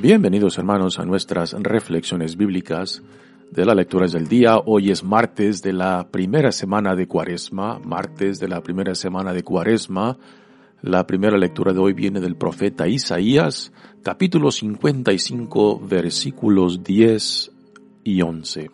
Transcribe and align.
Bienvenidos 0.00 0.56
hermanos 0.56 0.98
a 0.98 1.04
nuestras 1.04 1.52
reflexiones 1.52 2.38
bíblicas 2.38 3.02
de 3.50 3.66
las 3.66 3.76
lecturas 3.76 4.12
del 4.12 4.28
día. 4.28 4.56
Hoy 4.64 4.90
es 4.90 5.04
martes 5.04 5.60
de 5.60 5.74
la 5.74 6.08
primera 6.10 6.52
semana 6.52 6.96
de 6.96 7.06
Cuaresma, 7.06 7.78
martes 7.80 8.40
de 8.40 8.48
la 8.48 8.62
primera 8.62 8.94
semana 8.94 9.34
de 9.34 9.42
Cuaresma. 9.42 10.16
La 10.80 11.06
primera 11.06 11.36
lectura 11.36 11.74
de 11.74 11.80
hoy 11.80 11.92
viene 11.92 12.18
del 12.18 12.36
profeta 12.36 12.88
Isaías, 12.88 13.74
capítulo 14.02 14.50
55, 14.50 15.80
versículos 15.80 16.82
10 16.82 17.52
y 18.04 18.22
11. 18.22 18.70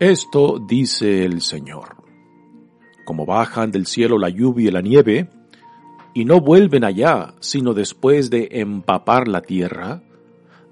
Esto 0.00 0.58
dice 0.58 1.24
el 1.24 1.42
Señor. 1.42 1.94
Como 3.04 3.24
bajan 3.24 3.70
del 3.70 3.86
cielo 3.86 4.18
la 4.18 4.30
lluvia 4.30 4.68
y 4.68 4.72
la 4.72 4.80
nieve, 4.80 5.28
y 6.14 6.24
no 6.24 6.40
vuelven 6.40 6.84
allá, 6.84 7.34
sino 7.40 7.74
después 7.74 8.30
de 8.30 8.48
empapar 8.52 9.28
la 9.28 9.40
tierra, 9.40 10.02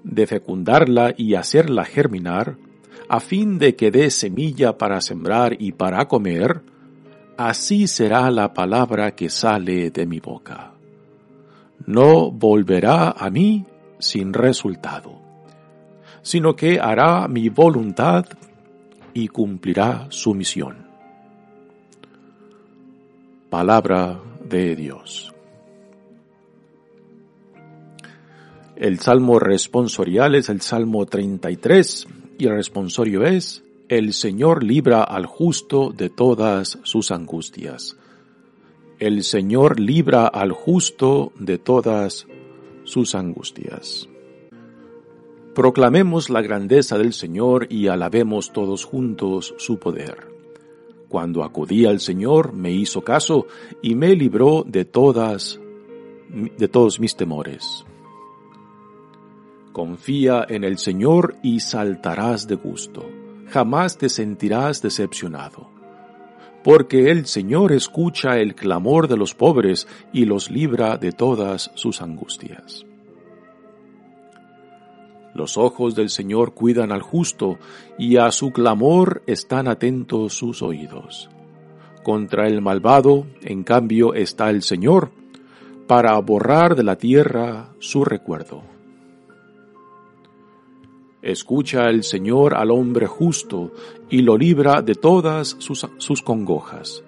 de 0.03 0.27
fecundarla 0.27 1.13
y 1.17 1.35
hacerla 1.35 1.85
germinar, 1.85 2.57
a 3.09 3.19
fin 3.19 3.57
de 3.57 3.75
que 3.75 3.91
dé 3.91 4.09
semilla 4.09 4.77
para 4.77 5.01
sembrar 5.01 5.55
y 5.59 5.73
para 5.73 6.07
comer, 6.07 6.61
así 7.37 7.87
será 7.87 8.29
la 8.31 8.53
palabra 8.53 9.15
que 9.15 9.29
sale 9.29 9.91
de 9.91 10.05
mi 10.05 10.19
boca. 10.19 10.71
No 11.85 12.31
volverá 12.31 13.11
a 13.11 13.29
mí 13.29 13.65
sin 13.99 14.33
resultado, 14.33 15.19
sino 16.21 16.55
que 16.55 16.79
hará 16.79 17.27
mi 17.27 17.49
voluntad 17.49 18.25
y 19.13 19.27
cumplirá 19.27 20.07
su 20.09 20.33
misión. 20.33 20.87
Palabra 23.49 24.19
de 24.47 24.75
Dios. 24.75 25.30
El 28.81 28.97
salmo 28.97 29.37
responsorial 29.37 30.33
es 30.33 30.49
el 30.49 30.59
salmo 30.61 31.05
33 31.05 32.07
y 32.39 32.47
el 32.47 32.55
responsorio 32.55 33.23
es, 33.23 33.63
el 33.89 34.11
Señor 34.11 34.63
libra 34.63 35.03
al 35.03 35.27
justo 35.27 35.93
de 35.95 36.09
todas 36.09 36.79
sus 36.81 37.11
angustias. 37.11 37.95
El 38.97 39.23
Señor 39.23 39.79
libra 39.79 40.25
al 40.25 40.51
justo 40.51 41.31
de 41.37 41.59
todas 41.59 42.25
sus 42.83 43.13
angustias. 43.13 44.09
Proclamemos 45.53 46.31
la 46.31 46.41
grandeza 46.41 46.97
del 46.97 47.13
Señor 47.13 47.67
y 47.69 47.85
alabemos 47.85 48.51
todos 48.51 48.83
juntos 48.83 49.53
su 49.59 49.77
poder. 49.77 50.27
Cuando 51.07 51.43
acudí 51.43 51.85
al 51.85 51.99
Señor 51.99 52.53
me 52.53 52.71
hizo 52.71 53.03
caso 53.03 53.45
y 53.83 53.93
me 53.93 54.15
libró 54.15 54.65
de 54.67 54.85
todas 54.85 55.59
de 56.57 56.67
todos 56.67 56.99
mis 56.99 57.15
temores. 57.15 57.85
Confía 59.71 60.45
en 60.49 60.65
el 60.65 60.77
Señor 60.77 61.35
y 61.41 61.61
saltarás 61.61 62.45
de 62.47 62.55
gusto. 62.55 63.09
Jamás 63.47 63.97
te 63.97 64.09
sentirás 64.09 64.81
decepcionado. 64.81 65.69
Porque 66.61 67.09
el 67.09 67.25
Señor 67.25 67.71
escucha 67.71 68.37
el 68.37 68.53
clamor 68.53 69.07
de 69.07 69.15
los 69.15 69.33
pobres 69.33 69.87
y 70.11 70.25
los 70.25 70.51
libra 70.51 70.97
de 70.97 71.13
todas 71.13 71.71
sus 71.75 72.01
angustias. 72.01 72.85
Los 75.33 75.57
ojos 75.57 75.95
del 75.95 76.09
Señor 76.09 76.53
cuidan 76.53 76.91
al 76.91 77.01
justo 77.01 77.57
y 77.97 78.17
a 78.17 78.29
su 78.31 78.51
clamor 78.51 79.23
están 79.25 79.69
atentos 79.69 80.33
sus 80.33 80.61
oídos. 80.61 81.29
Contra 82.03 82.47
el 82.47 82.61
malvado, 82.61 83.25
en 83.41 83.63
cambio, 83.63 84.13
está 84.13 84.49
el 84.49 84.63
Señor, 84.63 85.11
para 85.87 86.19
borrar 86.19 86.75
de 86.75 86.83
la 86.83 86.97
tierra 86.97 87.69
su 87.79 88.03
recuerdo. 88.03 88.63
Escucha 91.21 91.89
el 91.89 92.03
Señor 92.03 92.55
al 92.55 92.71
hombre 92.71 93.05
justo 93.05 93.71
y 94.09 94.21
lo 94.23 94.37
libra 94.37 94.81
de 94.81 94.95
todas 94.95 95.55
sus, 95.59 95.87
sus, 95.97 96.21
congojas. 96.21 97.03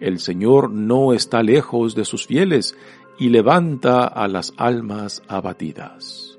El 0.00 0.18
Señor 0.18 0.70
no 0.70 1.12
está 1.12 1.42
lejos 1.42 1.94
de 1.94 2.04
sus 2.04 2.26
fieles 2.26 2.74
y 3.18 3.28
levanta 3.28 4.06
a 4.06 4.28
las 4.28 4.54
almas 4.56 5.22
abatidas. 5.28 6.38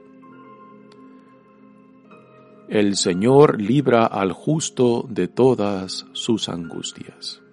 El 2.67 2.95
Señor 2.95 3.61
libra 3.61 4.07
al 4.07 4.31
justo 4.31 5.05
de 5.07 5.27
todas 5.27 6.07
sus 6.13 6.49
angustias. 6.49 7.44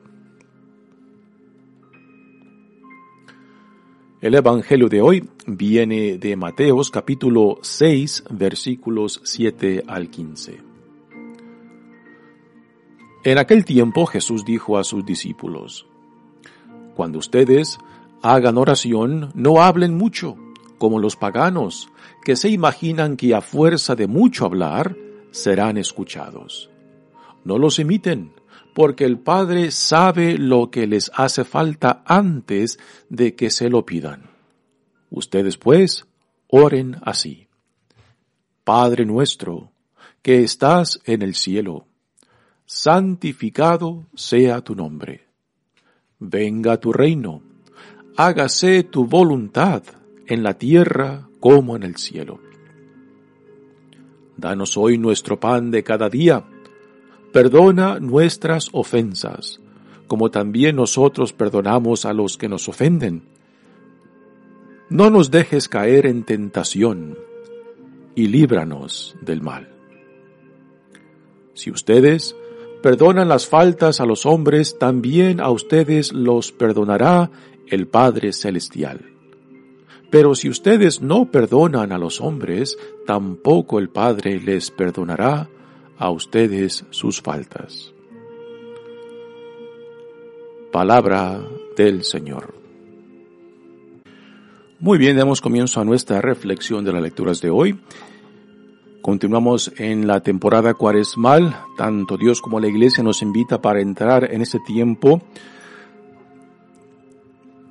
El 4.22 4.37
Evangelio 4.37 4.88
de 4.88 5.03
hoy 5.03 5.28
viene 5.49 6.16
de 6.16 6.37
Mateos 6.37 6.93
capítulo 6.93 7.59
6 7.60 8.22
versículos 8.31 9.21
7 9.25 9.83
al 9.88 10.10
15. 10.10 10.60
En 13.25 13.38
aquel 13.38 13.65
tiempo 13.65 14.06
Jesús 14.06 14.44
dijo 14.44 14.78
a 14.78 14.84
sus 14.84 15.05
discípulos, 15.05 15.88
Cuando 16.94 17.19
ustedes 17.19 17.78
hagan 18.22 18.59
oración, 18.59 19.32
no 19.34 19.61
hablen 19.61 19.97
mucho, 19.97 20.37
como 20.78 21.00
los 21.00 21.16
paganos, 21.16 21.88
que 22.25 22.37
se 22.37 22.49
imaginan 22.49 23.16
que 23.16 23.34
a 23.34 23.41
fuerza 23.41 23.97
de 23.97 24.06
mucho 24.06 24.44
hablar 24.44 24.97
serán 25.32 25.78
escuchados. 25.78 26.71
No 27.44 27.59
los 27.59 27.81
imiten 27.81 28.31
porque 28.75 29.05
el 29.05 29.19
Padre 29.19 29.71
sabe 29.71 30.38
lo 30.38 30.71
que 30.71 30.87
les 30.87 31.10
hace 31.15 31.44
falta 31.44 32.03
antes 32.06 32.78
de 33.09 33.34
que 33.34 33.50
se 33.50 33.69
lo 33.69 33.84
pidan. 33.84 34.31
Ustedes 35.10 35.59
pues 35.59 36.06
oren 36.49 36.97
así. 37.03 37.49
Padre 38.65 39.05
nuestro, 39.05 39.72
que 40.22 40.43
estás 40.43 41.00
en 41.05 41.22
el 41.22 41.34
cielo, 41.34 41.87
santificado 42.65 44.06
sea 44.15 44.61
tu 44.62 44.75
nombre. 44.75 45.27
Venga 46.19 46.78
tu 46.78 46.93
reino, 46.93 47.43
hágase 48.16 48.84
tu 48.84 49.06
voluntad 49.06 49.82
en 50.27 50.43
la 50.43 50.55
tierra 50.55 51.28
como 51.41 51.77
en 51.77 51.82
el 51.82 51.97
cielo. 51.97 52.41
Danos 54.37 54.77
hoy 54.77 54.97
nuestro 54.97 55.38
pan 55.38 55.71
de 55.71 55.82
cada 55.82 56.09
día 56.09 56.44
Perdona 57.32 57.98
nuestras 57.98 58.69
ofensas, 58.72 59.60
como 60.06 60.31
también 60.31 60.76
nosotros 60.76 61.32
perdonamos 61.32 62.04
a 62.04 62.12
los 62.12 62.37
que 62.37 62.48
nos 62.48 62.69
ofenden. 62.69 63.22
No 64.91 65.09
nos 65.09 65.31
dejes 65.31 65.69
caer 65.69 66.06
en 66.06 66.25
tentación, 66.25 67.16
y 68.15 68.26
líbranos 68.26 69.16
del 69.22 69.41
mal. 69.41 69.70
Si 71.54 71.70
ustedes 71.70 72.37
perdonan 72.82 73.28
las 73.28 73.47
faltas 73.47 74.00
a 74.00 74.06
los 74.06 74.26
hombres, 74.26 74.78
también 74.78 75.41
a 75.41 75.50
ustedes 75.50 76.12
los 76.12 76.53
perdonará 76.53 77.31
el 77.69 77.87
Padre 77.87 78.34
Celestial. 78.34 79.00
Pero 80.10 80.34
si 80.34 80.50
ustedes 80.50 81.00
no 81.00 81.31
perdonan 81.31 81.93
a 81.93 81.96
los 81.96 82.20
hombres, 82.20 82.76
tampoco 83.06 83.79
el 83.79 83.88
Padre 83.88 84.38
les 84.38 84.70
perdonará 84.70 85.49
a 86.02 86.10
ustedes 86.10 86.84
sus 86.90 87.22
faltas. 87.22 87.93
Palabra 90.72 91.40
del 91.76 92.02
Señor. 92.02 92.52
Muy 94.81 94.99
bien, 94.99 95.16
damos 95.16 95.40
comienzo 95.40 95.81
a 95.81 95.84
nuestra 95.84 96.20
reflexión 96.20 96.84
de 96.84 96.93
las 96.93 97.02
lecturas 97.02 97.40
de 97.40 97.50
hoy. 97.50 97.78
Continuamos 99.00 99.72
en 99.76 100.08
la 100.08 100.19
temporada 100.25 100.75
cuaresmal. 100.75 101.56
Tanto 101.78 102.16
Dios 102.16 102.40
como 102.40 102.58
la 102.58 102.66
Iglesia 102.66 103.05
nos 103.05 103.22
invita 103.22 103.62
para 103.62 103.81
entrar 103.81 104.28
en 104.32 104.43
ese 104.43 104.58
tiempo 104.58 105.22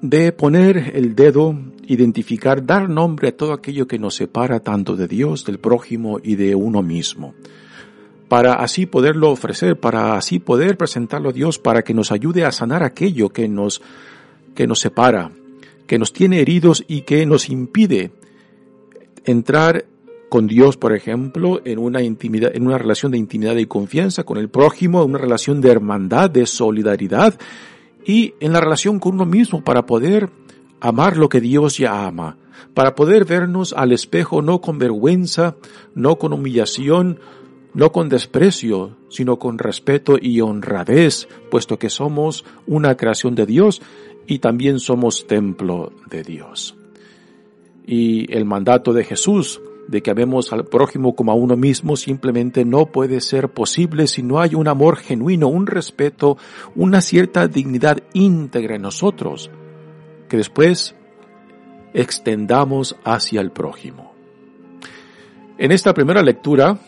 de 0.01 0.31
poner 0.31 0.93
el 0.95 1.15
dedo, 1.15 1.53
identificar, 1.85 2.65
dar 2.65 2.89
nombre 2.89 3.27
a 3.27 3.35
todo 3.35 3.51
aquello 3.51 3.87
que 3.89 3.99
nos 3.99 4.15
separa 4.15 4.61
tanto 4.61 4.95
de 4.95 5.09
Dios, 5.09 5.43
del 5.43 5.59
prójimo 5.59 6.17
y 6.23 6.35
de 6.35 6.55
uno 6.55 6.81
mismo 6.81 7.33
para 8.31 8.53
así 8.53 8.85
poderlo 8.85 9.29
ofrecer, 9.29 9.77
para 9.77 10.15
así 10.15 10.39
poder 10.39 10.77
presentarlo 10.77 11.31
a 11.31 11.33
Dios, 11.33 11.59
para 11.59 11.81
que 11.81 11.93
nos 11.93 12.13
ayude 12.13 12.45
a 12.45 12.53
sanar 12.53 12.81
aquello 12.81 13.27
que 13.27 13.49
nos, 13.49 13.81
que 14.55 14.67
nos 14.67 14.79
separa, 14.79 15.31
que 15.85 15.99
nos 15.99 16.13
tiene 16.13 16.39
heridos 16.39 16.85
y 16.87 17.01
que 17.01 17.25
nos 17.25 17.49
impide 17.49 18.13
entrar 19.25 19.83
con 20.29 20.47
Dios, 20.47 20.77
por 20.77 20.95
ejemplo, 20.95 21.59
en 21.65 21.77
una 21.77 22.03
intimidad, 22.03 22.55
en 22.55 22.67
una 22.67 22.77
relación 22.77 23.11
de 23.11 23.17
intimidad 23.17 23.57
y 23.57 23.65
confianza 23.65 24.23
con 24.23 24.37
el 24.37 24.47
prójimo, 24.47 25.03
una 25.03 25.17
relación 25.17 25.59
de 25.59 25.69
hermandad, 25.69 26.29
de 26.29 26.45
solidaridad 26.45 27.37
y 28.05 28.35
en 28.39 28.53
la 28.53 28.61
relación 28.61 29.01
con 29.01 29.15
uno 29.15 29.25
mismo 29.25 29.61
para 29.61 29.85
poder 29.85 30.29
amar 30.79 31.17
lo 31.17 31.27
que 31.27 31.41
Dios 31.41 31.77
ya 31.77 32.07
ama, 32.07 32.37
para 32.73 32.95
poder 32.95 33.25
vernos 33.25 33.73
al 33.73 33.91
espejo 33.91 34.41
no 34.41 34.61
con 34.61 34.79
vergüenza, 34.79 35.57
no 35.95 36.15
con 36.15 36.31
humillación, 36.31 37.19
no 37.73 37.91
con 37.91 38.09
desprecio, 38.09 38.97
sino 39.09 39.39
con 39.39 39.57
respeto 39.57 40.17
y 40.21 40.41
honradez, 40.41 41.27
puesto 41.49 41.79
que 41.79 41.89
somos 41.89 42.45
una 42.67 42.97
creación 42.97 43.35
de 43.35 43.45
Dios 43.45 43.81
y 44.27 44.39
también 44.39 44.79
somos 44.79 45.27
templo 45.27 45.91
de 46.09 46.23
Dios. 46.23 46.75
Y 47.85 48.31
el 48.33 48.45
mandato 48.45 48.93
de 48.93 49.03
Jesús 49.03 49.61
de 49.87 50.01
que 50.01 50.11
amemos 50.11 50.53
al 50.53 50.65
prójimo 50.65 51.15
como 51.15 51.31
a 51.31 51.35
uno 51.35 51.57
mismo 51.57 51.97
simplemente 51.97 52.63
no 52.65 52.85
puede 52.85 53.19
ser 53.19 53.49
posible 53.49 54.07
si 54.07 54.23
no 54.23 54.39
hay 54.39 54.55
un 54.55 54.67
amor 54.67 54.97
genuino, 54.97 55.47
un 55.47 55.67
respeto, 55.67 56.37
una 56.75 57.01
cierta 57.01 57.47
dignidad 57.47 57.97
íntegra 58.13 58.75
en 58.75 58.83
nosotros, 58.83 59.49
que 60.29 60.37
después 60.37 60.95
extendamos 61.93 62.95
hacia 63.03 63.41
el 63.41 63.51
prójimo. 63.51 64.13
En 65.57 65.71
esta 65.71 65.93
primera 65.93 66.21
lectura 66.21 66.79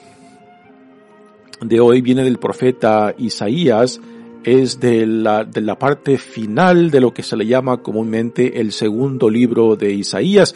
de 1.66 1.80
hoy 1.80 2.02
viene 2.02 2.24
del 2.24 2.38
profeta 2.38 3.14
Isaías, 3.18 4.00
es 4.44 4.80
de 4.80 5.06
la, 5.06 5.44
de 5.46 5.62
la 5.62 5.78
parte 5.78 6.18
final 6.18 6.92
de 6.92 7.00
lo 7.00 7.14
que 7.14 7.24
se 7.24 7.38
le 7.38 7.46
llama 7.46 7.82
comúnmente 7.82 8.60
el 8.60 8.72
segundo 8.72 9.30
libro 9.30 9.76
de 9.76 9.94
Isaías. 9.94 10.56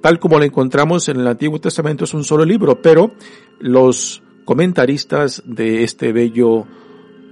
Tal 0.00 0.20
como 0.20 0.38
lo 0.38 0.44
encontramos 0.44 1.08
en 1.08 1.20
el 1.20 1.26
Antiguo 1.26 1.60
Testamento 1.60 2.04
es 2.04 2.14
un 2.14 2.24
solo 2.24 2.44
libro, 2.44 2.80
pero 2.80 3.12
los 3.58 4.22
comentaristas 4.44 5.42
de 5.44 5.82
este 5.82 6.12
bello 6.12 6.66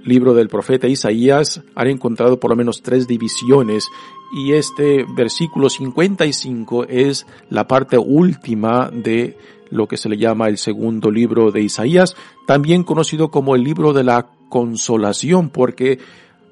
libro 0.03 0.33
del 0.33 0.47
profeta 0.47 0.87
Isaías 0.87 1.61
han 1.75 1.87
encontrado 1.87 2.39
por 2.39 2.51
lo 2.51 2.55
menos 2.55 2.81
tres 2.81 3.07
divisiones 3.07 3.87
y 4.33 4.53
este 4.53 5.05
versículo 5.15 5.69
55 5.69 6.85
es 6.85 7.25
la 7.49 7.67
parte 7.67 7.97
última 7.97 8.89
de 8.91 9.37
lo 9.69 9.87
que 9.87 9.97
se 9.97 10.09
le 10.09 10.17
llama 10.17 10.47
el 10.47 10.57
segundo 10.57 11.11
libro 11.11 11.51
de 11.51 11.61
Isaías, 11.61 12.15
también 12.45 12.83
conocido 12.83 13.29
como 13.29 13.55
el 13.55 13.63
libro 13.63 13.93
de 13.93 14.03
la 14.03 14.27
consolación, 14.49 15.49
porque 15.49 15.99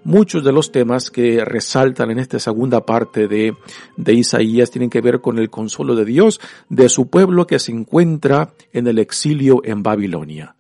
muchos 0.04 0.44
de 0.44 0.52
los 0.52 0.72
temas 0.72 1.10
que 1.10 1.44
resaltan 1.44 2.12
en 2.12 2.20
esta 2.20 2.40
segunda 2.40 2.86
parte 2.86 3.28
de, 3.28 3.56
de 3.98 4.14
Isaías 4.14 4.72
tienen 4.72 4.90
que 4.90 5.02
ver 5.02 5.20
con 5.20 5.40
el 5.40 5.50
consuelo 5.50 5.96
de 5.96 6.06
Dios 6.06 6.40
de 6.70 6.90
su 6.90 7.10
pueblo 7.10 7.48
que 7.48 7.60
se 7.60 7.72
encuentra 7.72 8.54
en 8.72 8.88
el 8.88 9.00
exilio 9.00 9.62
en 9.66 9.84
Babilonia. 9.84 10.56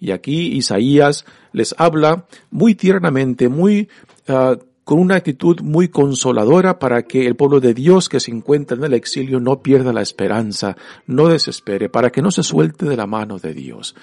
Y 0.00 0.10
aquí 0.10 0.52
Isaías 0.56 1.24
les 1.52 1.74
habla 1.78 2.26
muy 2.50 2.74
tiernamente, 2.74 3.48
muy 3.48 3.88
uh, 4.28 4.56
con 4.86 5.00
una 5.00 5.16
actitud 5.16 5.62
muy 5.62 5.88
consoladora 5.88 6.78
para 6.78 7.02
que 7.02 7.26
el 7.26 7.34
pueblo 7.34 7.58
de 7.58 7.74
Dios 7.74 8.08
que 8.08 8.20
se 8.20 8.30
encuentra 8.30 8.76
en 8.76 8.84
el 8.84 8.94
exilio 8.94 9.40
no 9.40 9.60
pierda 9.60 9.92
la 9.92 10.00
esperanza, 10.00 10.76
no 11.08 11.26
desespere, 11.26 11.88
para 11.88 12.10
que 12.10 12.22
no 12.22 12.30
se 12.30 12.44
suelte 12.44 12.86
de 12.86 12.96
la 12.96 13.08
mano 13.08 13.40
de 13.40 13.52
Dios. 13.52 13.96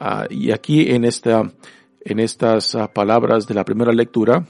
Uh, 0.00 0.32
y 0.32 0.52
aquí 0.52 0.92
en 0.92 1.04
esta, 1.04 1.52
en 2.04 2.20
estas 2.20 2.76
uh, 2.76 2.86
palabras 2.94 3.48
de 3.48 3.54
la 3.54 3.64
primera 3.64 3.92
lectura, 3.92 4.46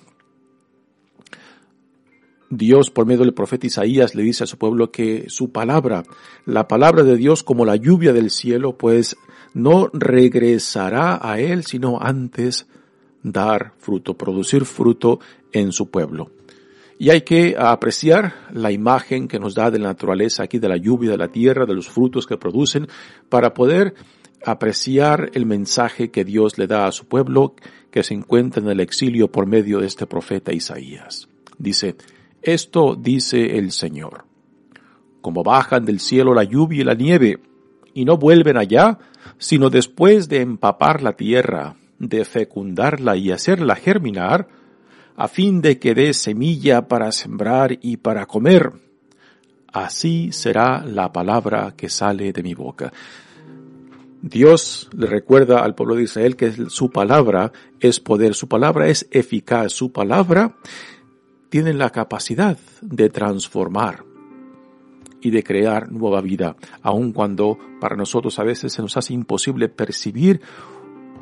Dios 2.51 2.91
por 2.91 3.07
medio 3.07 3.25
del 3.25 3.33
profeta 3.33 3.67
Isaías 3.67 4.15
le 4.15 4.25
dice 4.25 4.45
a 4.45 4.49
su 4.49 4.59
pueblo 4.59 4.93
que 4.93 5.25
su 5.29 5.53
palabra, 5.53 6.03
la 6.45 6.69
palabra 6.69 7.03
de 7.03 7.17
Dios 7.17 7.43
como 7.43 7.65
la 7.65 7.77
lluvia 7.77 8.13
del 8.13 8.29
cielo, 8.29 8.77
pues 8.77 9.17
no 9.55 9.89
regresará 9.95 11.19
a 11.23 11.41
él, 11.41 11.65
sino 11.65 11.99
antes 11.99 12.67
dar 13.23 13.75
fruto, 13.79 14.15
producir 14.15 14.65
fruto 14.65 15.21
en 15.53 15.73
su 15.73 15.91
pueblo. 15.91 16.31
Y 16.99 17.11
hay 17.11 17.23
que 17.23 17.57
apreciar 17.59 18.35
la 18.53 18.71
imagen 18.71 19.27
que 19.27 19.41
nos 19.41 19.55
da 19.55 19.71
de 19.71 19.79
la 19.79 19.89
naturaleza 19.89 20.45
aquí, 20.45 20.59
de 20.59 20.69
la 20.69 20.77
lluvia, 20.77 21.11
de 21.11 21.19
la 21.19 21.29
tierra, 21.29 21.67
de 21.67 21.75
los 21.75 21.89
frutos 21.89 22.27
que 22.27 22.37
producen, 22.37 22.87
para 23.29 23.55
poder 23.55 23.95
apreciar 24.45 25.31
el 25.35 25.47
mensaje 25.47 26.11
que 26.11 26.25
Dios 26.25 26.59
le 26.59 26.67
da 26.67 26.87
a 26.87 26.93
su 26.93 27.07
pueblo 27.07 27.55
que 27.91 28.03
se 28.03 28.15
encuentra 28.15 28.63
en 28.63 28.69
el 28.69 28.81
exilio 28.81 29.31
por 29.31 29.47
medio 29.47 29.81
de 29.81 29.87
este 29.87 30.07
profeta 30.07 30.53
Isaías. 30.53 31.29
Dice, 31.59 31.97
esto 32.41 32.97
dice 32.97 33.59
el 33.59 33.73
Señor. 33.73 34.25
Como 35.21 35.43
bajan 35.43 35.85
del 35.85 36.01
cielo 36.01 36.35
la 36.35 36.45
lluvia 36.45 36.81
y 36.81 36.85
la 36.85 36.95
nieve, 36.95 37.41
y 37.95 38.05
no 38.05 38.17
vuelven 38.17 38.57
allá, 38.57 38.99
sino 39.39 39.71
después 39.71 40.29
de 40.29 40.41
empapar 40.41 41.03
la 41.03 41.13
tierra, 41.13 41.77
de 42.03 42.25
fecundarla 42.25 43.17
y 43.17 43.31
hacerla 43.31 43.77
germinar, 43.77 44.49
a 45.17 45.29
fin 45.29 45.63
de 45.63 45.79
que 45.79 45.95
dé 45.95 46.13
semilla 46.13 46.89
para 46.89 47.13
sembrar 47.13 47.79
y 47.81 47.97
para 47.99 48.27
comer. 48.27 48.73
Así 49.73 50.33
será 50.33 50.85
la 50.85 51.13
palabra 51.13 51.75
que 51.77 51.89
sale 51.89 52.33
de 52.33 52.43
mi 52.43 52.55
boca. 52.55 52.93
Dios 54.21 54.91
le 54.97 55.07
recuerda 55.07 55.61
al 55.61 55.75
pueblo 55.75 55.95
de 55.95 56.03
Israel 56.03 56.37
que 56.37 56.53
su 56.69 56.91
palabra 56.91 57.53
es 57.79 58.01
poder, 58.01 58.35
su 58.35 58.49
palabra 58.49 58.89
es 58.89 59.07
eficaz, 59.11 59.73
su 59.73 59.93
palabra 59.93 60.57
tiene 61.51 61.73
la 61.73 61.91
capacidad 61.91 62.59
de 62.81 63.11
transformar 63.11 64.05
y 65.21 65.31
de 65.31 65.45
crear 65.45 65.93
nueva 65.93 66.21
vida, 66.21 66.57
aun 66.83 67.13
cuando 67.13 67.59
para 67.81 67.95
nosotros 67.95 68.39
a 68.41 68.45
veces 68.45 68.73
se 68.73 68.83
nos 68.83 68.97
hace 68.97 69.15
imposible 69.15 69.69
percibir 69.69 70.41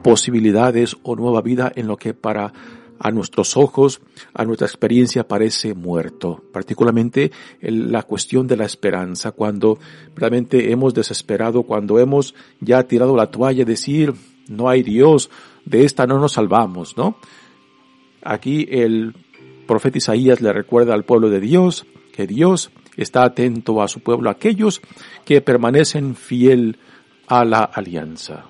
posibilidades 0.02 0.97
o 1.02 1.17
nueva 1.17 1.43
vida 1.43 1.73
en 1.75 1.87
lo 1.87 1.97
que 1.97 2.14
para 2.14 2.52
a 3.02 3.11
nuestros 3.11 3.56
ojos, 3.56 4.02
a 4.35 4.44
nuestra 4.44 4.67
experiencia 4.67 5.26
parece 5.26 5.73
muerto, 5.73 6.44
particularmente 6.52 7.32
la 7.62 8.02
cuestión 8.02 8.47
de 8.47 8.58
la 8.58 8.67
esperanza, 8.67 9.32
cuando 9.32 9.79
realmente 10.14 10.70
hemos 10.70 10.93
desesperado, 10.93 11.62
cuando 11.62 11.99
hemos 11.99 12.35
ya 12.61 12.82
tirado 12.82 13.17
la 13.17 13.31
toalla, 13.31 13.64
decir, 13.64 14.12
no 14.49 14.69
hay 14.69 14.82
Dios, 14.82 15.31
de 15.64 15.85
esta 15.85 16.06
no 16.06 16.19
nos 16.19 16.32
salvamos, 16.32 16.99
¿no? 16.99 17.17
Aquí 18.23 18.69
el 18.70 19.14
profeta 19.67 19.96
Isaías 19.96 20.43
le 20.43 20.53
recuerda 20.53 20.93
al 20.93 21.05
pueblo 21.05 21.31
de 21.31 21.41
Dios 21.41 21.87
que 22.12 22.26
Dios 22.26 22.70
está 22.99 23.25
atento 23.25 23.81
a 23.81 23.88
su 23.88 24.00
pueblo, 24.00 24.29
aquellos 24.29 24.82
que 25.25 25.41
permanecen 25.41 26.14
fiel 26.14 26.79
a 27.29 27.46
la 27.46 27.60
alianza. 27.60 28.44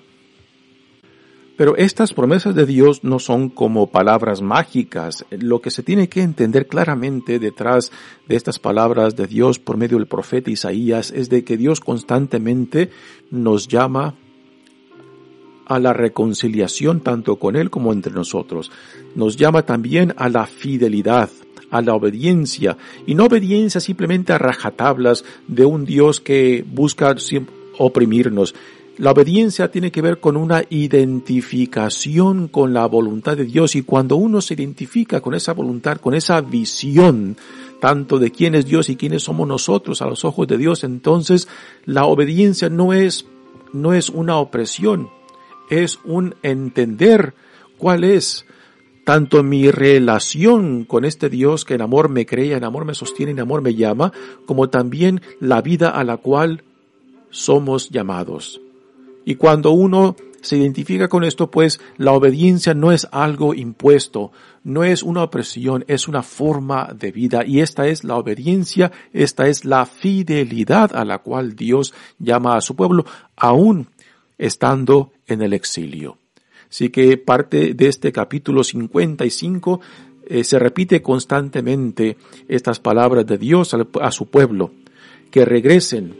Pero 1.60 1.76
estas 1.76 2.14
promesas 2.14 2.54
de 2.54 2.64
Dios 2.64 3.04
no 3.04 3.18
son 3.18 3.50
como 3.50 3.88
palabras 3.88 4.40
mágicas. 4.40 5.26
Lo 5.28 5.60
que 5.60 5.70
se 5.70 5.82
tiene 5.82 6.08
que 6.08 6.22
entender 6.22 6.66
claramente 6.66 7.38
detrás 7.38 7.92
de 8.26 8.36
estas 8.36 8.58
palabras 8.58 9.14
de 9.14 9.26
Dios 9.26 9.58
por 9.58 9.76
medio 9.76 9.98
del 9.98 10.06
profeta 10.06 10.50
Isaías 10.50 11.10
es 11.10 11.28
de 11.28 11.44
que 11.44 11.58
Dios 11.58 11.80
constantemente 11.80 12.88
nos 13.30 13.68
llama 13.68 14.14
a 15.66 15.78
la 15.78 15.92
reconciliación 15.92 17.00
tanto 17.00 17.36
con 17.36 17.56
Él 17.56 17.68
como 17.68 17.92
entre 17.92 18.14
nosotros. 18.14 18.70
Nos 19.14 19.36
llama 19.36 19.66
también 19.66 20.14
a 20.16 20.30
la 20.30 20.46
fidelidad, 20.46 21.28
a 21.70 21.82
la 21.82 21.92
obediencia, 21.92 22.78
y 23.06 23.14
no 23.14 23.26
obediencia 23.26 23.82
simplemente 23.82 24.32
a 24.32 24.38
rajatablas 24.38 25.26
de 25.46 25.66
un 25.66 25.84
Dios 25.84 26.22
que 26.22 26.64
busca 26.66 27.14
oprimirnos, 27.76 28.54
la 29.00 29.12
obediencia 29.12 29.70
tiene 29.70 29.90
que 29.90 30.02
ver 30.02 30.20
con 30.20 30.36
una 30.36 30.62
identificación 30.68 32.48
con 32.48 32.74
la 32.74 32.84
voluntad 32.84 33.34
de 33.34 33.46
Dios 33.46 33.74
y 33.74 33.80
cuando 33.80 34.16
uno 34.16 34.42
se 34.42 34.52
identifica 34.52 35.22
con 35.22 35.32
esa 35.32 35.54
voluntad, 35.54 35.96
con 35.96 36.12
esa 36.12 36.42
visión, 36.42 37.38
tanto 37.80 38.18
de 38.18 38.30
quién 38.30 38.54
es 38.54 38.66
Dios 38.66 38.90
y 38.90 38.96
quiénes 38.96 39.22
somos 39.22 39.48
nosotros 39.48 40.02
a 40.02 40.06
los 40.06 40.26
ojos 40.26 40.46
de 40.48 40.58
Dios, 40.58 40.84
entonces 40.84 41.48
la 41.86 42.04
obediencia 42.04 42.68
no 42.68 42.92
es, 42.92 43.24
no 43.72 43.94
es 43.94 44.10
una 44.10 44.36
opresión, 44.36 45.08
es 45.70 45.98
un 46.04 46.34
entender 46.42 47.32
cuál 47.78 48.04
es 48.04 48.44
tanto 49.06 49.42
mi 49.42 49.70
relación 49.70 50.84
con 50.84 51.06
este 51.06 51.30
Dios 51.30 51.64
que 51.64 51.72
en 51.72 51.80
amor 51.80 52.10
me 52.10 52.26
crea, 52.26 52.58
en 52.58 52.64
amor 52.64 52.84
me 52.84 52.94
sostiene, 52.94 53.32
en 53.32 53.40
amor 53.40 53.62
me 53.62 53.74
llama, 53.74 54.12
como 54.44 54.68
también 54.68 55.22
la 55.40 55.62
vida 55.62 55.88
a 55.88 56.04
la 56.04 56.18
cual 56.18 56.64
somos 57.30 57.88
llamados. 57.88 58.60
Y 59.30 59.36
cuando 59.36 59.70
uno 59.70 60.16
se 60.40 60.56
identifica 60.56 61.06
con 61.06 61.22
esto, 61.22 61.52
pues 61.52 61.80
la 61.98 62.10
obediencia 62.10 62.74
no 62.74 62.90
es 62.90 63.06
algo 63.12 63.54
impuesto, 63.54 64.32
no 64.64 64.82
es 64.82 65.04
una 65.04 65.22
opresión, 65.22 65.84
es 65.86 66.08
una 66.08 66.24
forma 66.24 66.92
de 66.92 67.12
vida. 67.12 67.44
Y 67.46 67.60
esta 67.60 67.86
es 67.86 68.02
la 68.02 68.16
obediencia, 68.16 68.90
esta 69.12 69.46
es 69.46 69.64
la 69.64 69.86
fidelidad 69.86 70.96
a 70.96 71.04
la 71.04 71.18
cual 71.18 71.54
Dios 71.54 71.94
llama 72.18 72.56
a 72.56 72.60
su 72.60 72.74
pueblo, 72.74 73.04
aún 73.36 73.86
estando 74.36 75.12
en 75.28 75.42
el 75.42 75.52
exilio. 75.52 76.18
Así 76.68 76.88
que 76.88 77.16
parte 77.18 77.74
de 77.74 77.86
este 77.86 78.10
capítulo 78.10 78.64
55 78.64 79.80
eh, 80.26 80.42
se 80.42 80.58
repite 80.58 81.02
constantemente 81.02 82.16
estas 82.48 82.80
palabras 82.80 83.24
de 83.26 83.38
Dios 83.38 83.76
a 84.00 84.10
su 84.10 84.26
pueblo, 84.26 84.72
que 85.30 85.44
regresen 85.44 86.16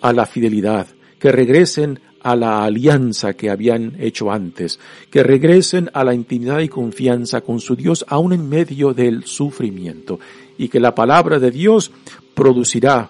a 0.00 0.12
la 0.12 0.26
fidelidad, 0.26 0.86
que 1.24 1.32
regresen 1.32 2.00
a 2.20 2.36
la 2.36 2.64
alianza 2.64 3.32
que 3.32 3.48
habían 3.48 3.96
hecho 3.98 4.30
antes, 4.30 4.78
que 5.10 5.22
regresen 5.22 5.88
a 5.94 6.04
la 6.04 6.12
intimidad 6.12 6.60
y 6.60 6.68
confianza 6.68 7.40
con 7.40 7.60
su 7.60 7.76
Dios 7.76 8.04
aún 8.08 8.34
en 8.34 8.46
medio 8.46 8.92
del 8.92 9.24
sufrimiento, 9.24 10.20
y 10.58 10.68
que 10.68 10.80
la 10.80 10.94
palabra 10.94 11.38
de 11.38 11.50
Dios 11.50 11.92
producirá 12.34 13.08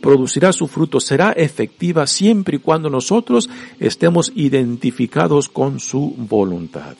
producirá 0.00 0.52
su 0.52 0.68
fruto, 0.68 1.00
será 1.00 1.32
efectiva 1.32 2.06
siempre 2.06 2.58
y 2.58 2.60
cuando 2.60 2.90
nosotros 2.90 3.50
estemos 3.80 4.30
identificados 4.36 5.48
con 5.48 5.80
su 5.80 6.14
voluntad. 6.16 6.96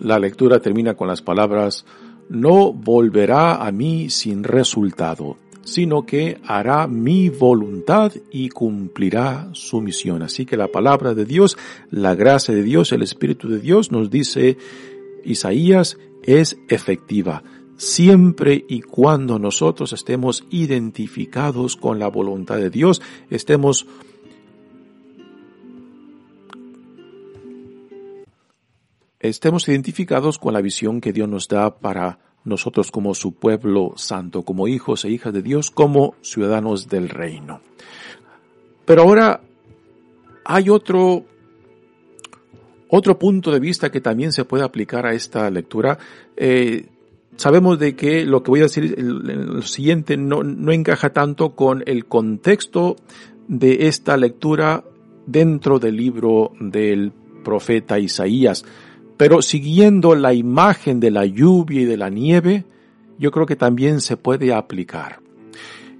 La 0.00 0.18
lectura 0.18 0.58
termina 0.58 0.94
con 0.94 1.06
las 1.06 1.22
palabras, 1.22 1.86
no 2.28 2.72
volverá 2.72 3.64
a 3.64 3.70
mí 3.70 4.10
sin 4.10 4.42
resultado, 4.42 5.36
sino 5.66 6.06
que 6.06 6.38
hará 6.46 6.86
mi 6.86 7.28
voluntad 7.28 8.12
y 8.30 8.48
cumplirá 8.48 9.50
su 9.52 9.80
misión. 9.80 10.22
Así 10.22 10.46
que 10.46 10.56
la 10.56 10.68
palabra 10.68 11.12
de 11.12 11.26
Dios, 11.26 11.58
la 11.90 12.14
gracia 12.14 12.54
de 12.54 12.62
Dios, 12.62 12.92
el 12.92 13.02
Espíritu 13.02 13.48
de 13.48 13.58
Dios 13.58 13.92
nos 13.92 14.08
dice, 14.08 14.56
Isaías 15.24 15.98
es 16.22 16.56
efectiva 16.68 17.42
siempre 17.76 18.64
y 18.68 18.80
cuando 18.80 19.38
nosotros 19.38 19.92
estemos 19.92 20.44
identificados 20.50 21.76
con 21.76 21.98
la 21.98 22.08
voluntad 22.08 22.56
de 22.56 22.70
Dios, 22.70 23.02
estemos 23.28 23.86
estemos 29.20 29.68
identificados 29.68 30.38
con 30.38 30.54
la 30.54 30.60
visión 30.60 31.00
que 31.00 31.12
Dios 31.12 31.28
nos 31.28 31.48
da 31.48 31.78
para 31.78 32.25
nosotros 32.46 32.90
como 32.90 33.14
su 33.14 33.32
pueblo 33.32 33.92
santo, 33.96 34.42
como 34.42 34.68
hijos 34.68 35.04
e 35.04 35.10
hijas 35.10 35.34
de 35.34 35.42
Dios, 35.42 35.70
como 35.70 36.14
ciudadanos 36.22 36.88
del 36.88 37.08
reino. 37.10 37.60
Pero 38.86 39.02
ahora 39.02 39.42
hay 40.44 40.70
otro 40.70 41.24
otro 42.88 43.18
punto 43.18 43.50
de 43.50 43.58
vista 43.58 43.90
que 43.90 44.00
también 44.00 44.32
se 44.32 44.44
puede 44.44 44.64
aplicar 44.64 45.06
a 45.06 45.12
esta 45.12 45.50
lectura. 45.50 45.98
Eh, 46.36 46.86
sabemos 47.36 47.78
de 47.80 47.96
que 47.96 48.24
lo 48.24 48.42
que 48.42 48.50
voy 48.50 48.60
a 48.60 48.64
decir 48.64 48.94
lo 48.98 49.62
siguiente 49.62 50.16
no, 50.16 50.44
no 50.44 50.72
encaja 50.72 51.12
tanto 51.12 51.56
con 51.56 51.82
el 51.86 52.06
contexto 52.06 52.96
de 53.48 53.88
esta 53.88 54.16
lectura 54.16 54.84
dentro 55.26 55.80
del 55.80 55.96
libro 55.96 56.52
del 56.60 57.12
profeta 57.42 57.98
Isaías. 57.98 58.64
Pero 59.16 59.42
siguiendo 59.42 60.14
la 60.14 60.34
imagen 60.34 61.00
de 61.00 61.10
la 61.10 61.24
lluvia 61.24 61.82
y 61.82 61.84
de 61.84 61.96
la 61.96 62.10
nieve, 62.10 62.64
yo 63.18 63.30
creo 63.30 63.46
que 63.46 63.56
también 63.56 64.00
se 64.00 64.16
puede 64.16 64.52
aplicar. 64.52 65.20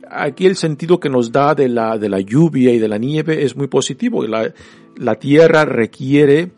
Aquí 0.08 0.46
el 0.46 0.56
sentido 0.56 1.00
que 1.00 1.08
nos 1.08 1.32
da 1.32 1.54
de 1.54 1.68
la, 1.68 1.98
de 1.98 2.08
la 2.08 2.20
lluvia 2.20 2.72
y 2.72 2.78
de 2.78 2.88
la 2.88 2.98
nieve 2.98 3.44
es 3.44 3.56
muy 3.56 3.66
positivo. 3.66 4.24
La, 4.26 4.52
la 4.96 5.16
tierra 5.16 5.64
requiere 5.64 6.52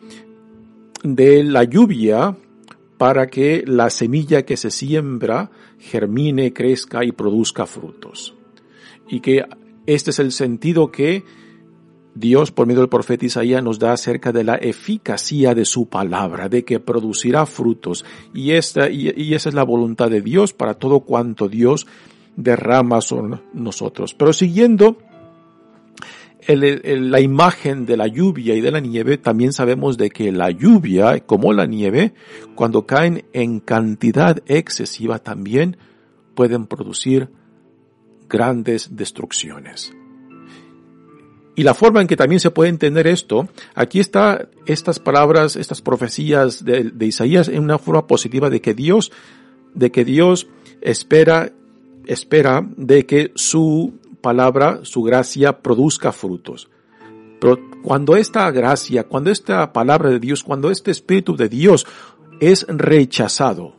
de 1.02 1.44
la 1.44 1.64
lluvia 1.64 2.36
para 2.98 3.28
que 3.28 3.62
la 3.66 3.90
semilla 3.90 4.42
que 4.42 4.56
se 4.56 4.70
siembra 4.70 5.50
germine, 5.78 6.52
crezca 6.52 7.04
y 7.04 7.12
produzca 7.12 7.66
frutos. 7.66 8.34
Y 9.08 9.20
que 9.20 9.44
este 9.86 10.10
es 10.10 10.18
el 10.18 10.32
sentido 10.32 10.90
que 10.90 11.24
Dios 12.18 12.50
por 12.50 12.66
medio 12.66 12.80
del 12.80 12.88
profeta 12.88 13.26
Isaías 13.26 13.62
nos 13.62 13.78
da 13.78 13.92
acerca 13.92 14.32
de 14.32 14.42
la 14.42 14.56
eficacia 14.56 15.54
de 15.54 15.64
su 15.64 15.86
palabra, 15.86 16.48
de 16.48 16.64
que 16.64 16.80
producirá 16.80 17.46
frutos. 17.46 18.04
Y 18.34 18.52
esta, 18.52 18.90
y, 18.90 19.34
esa 19.34 19.48
es 19.48 19.54
la 19.54 19.62
voluntad 19.62 20.10
de 20.10 20.20
Dios 20.20 20.52
para 20.52 20.74
todo 20.74 21.00
cuanto 21.00 21.48
Dios 21.48 21.86
derrama 22.34 23.00
sobre 23.00 23.38
nosotros. 23.52 24.14
Pero 24.14 24.32
siguiendo 24.32 24.98
la 26.48 27.20
imagen 27.20 27.86
de 27.86 27.96
la 27.96 28.08
lluvia 28.08 28.54
y 28.54 28.60
de 28.62 28.70
la 28.70 28.80
nieve, 28.80 29.18
también 29.18 29.52
sabemos 29.52 29.96
de 29.96 30.10
que 30.10 30.32
la 30.32 30.50
lluvia, 30.50 31.20
como 31.20 31.52
la 31.52 31.66
nieve, 31.66 32.14
cuando 32.54 32.86
caen 32.86 33.26
en 33.32 33.60
cantidad 33.60 34.42
excesiva 34.46 35.18
también 35.18 35.76
pueden 36.34 36.66
producir 36.66 37.30
grandes 38.28 38.96
destrucciones. 38.96 39.92
Y 41.58 41.64
la 41.64 41.74
forma 41.74 42.00
en 42.00 42.06
que 42.06 42.16
también 42.16 42.38
se 42.38 42.52
puede 42.52 42.70
entender 42.70 43.08
esto, 43.08 43.48
aquí 43.74 43.98
está 43.98 44.46
estas 44.64 45.00
palabras, 45.00 45.56
estas 45.56 45.82
profecías 45.82 46.64
de, 46.64 46.84
de 46.84 47.06
Isaías 47.06 47.48
en 47.48 47.64
una 47.64 47.78
forma 47.78 48.06
positiva 48.06 48.48
de 48.48 48.60
que 48.60 48.74
Dios, 48.74 49.10
de 49.74 49.90
que 49.90 50.04
Dios 50.04 50.46
espera, 50.80 51.50
espera 52.06 52.64
de 52.76 53.06
que 53.06 53.32
su 53.34 53.94
palabra, 54.20 54.78
su 54.84 55.02
gracia, 55.02 55.58
produzca 55.58 56.12
frutos. 56.12 56.68
Pero 57.40 57.58
cuando 57.82 58.14
esta 58.14 58.48
gracia, 58.52 59.02
cuando 59.02 59.32
esta 59.32 59.72
palabra 59.72 60.10
de 60.10 60.20
Dios, 60.20 60.44
cuando 60.44 60.70
este 60.70 60.92
Espíritu 60.92 61.34
de 61.34 61.48
Dios 61.48 61.88
es 62.38 62.66
rechazado, 62.68 63.74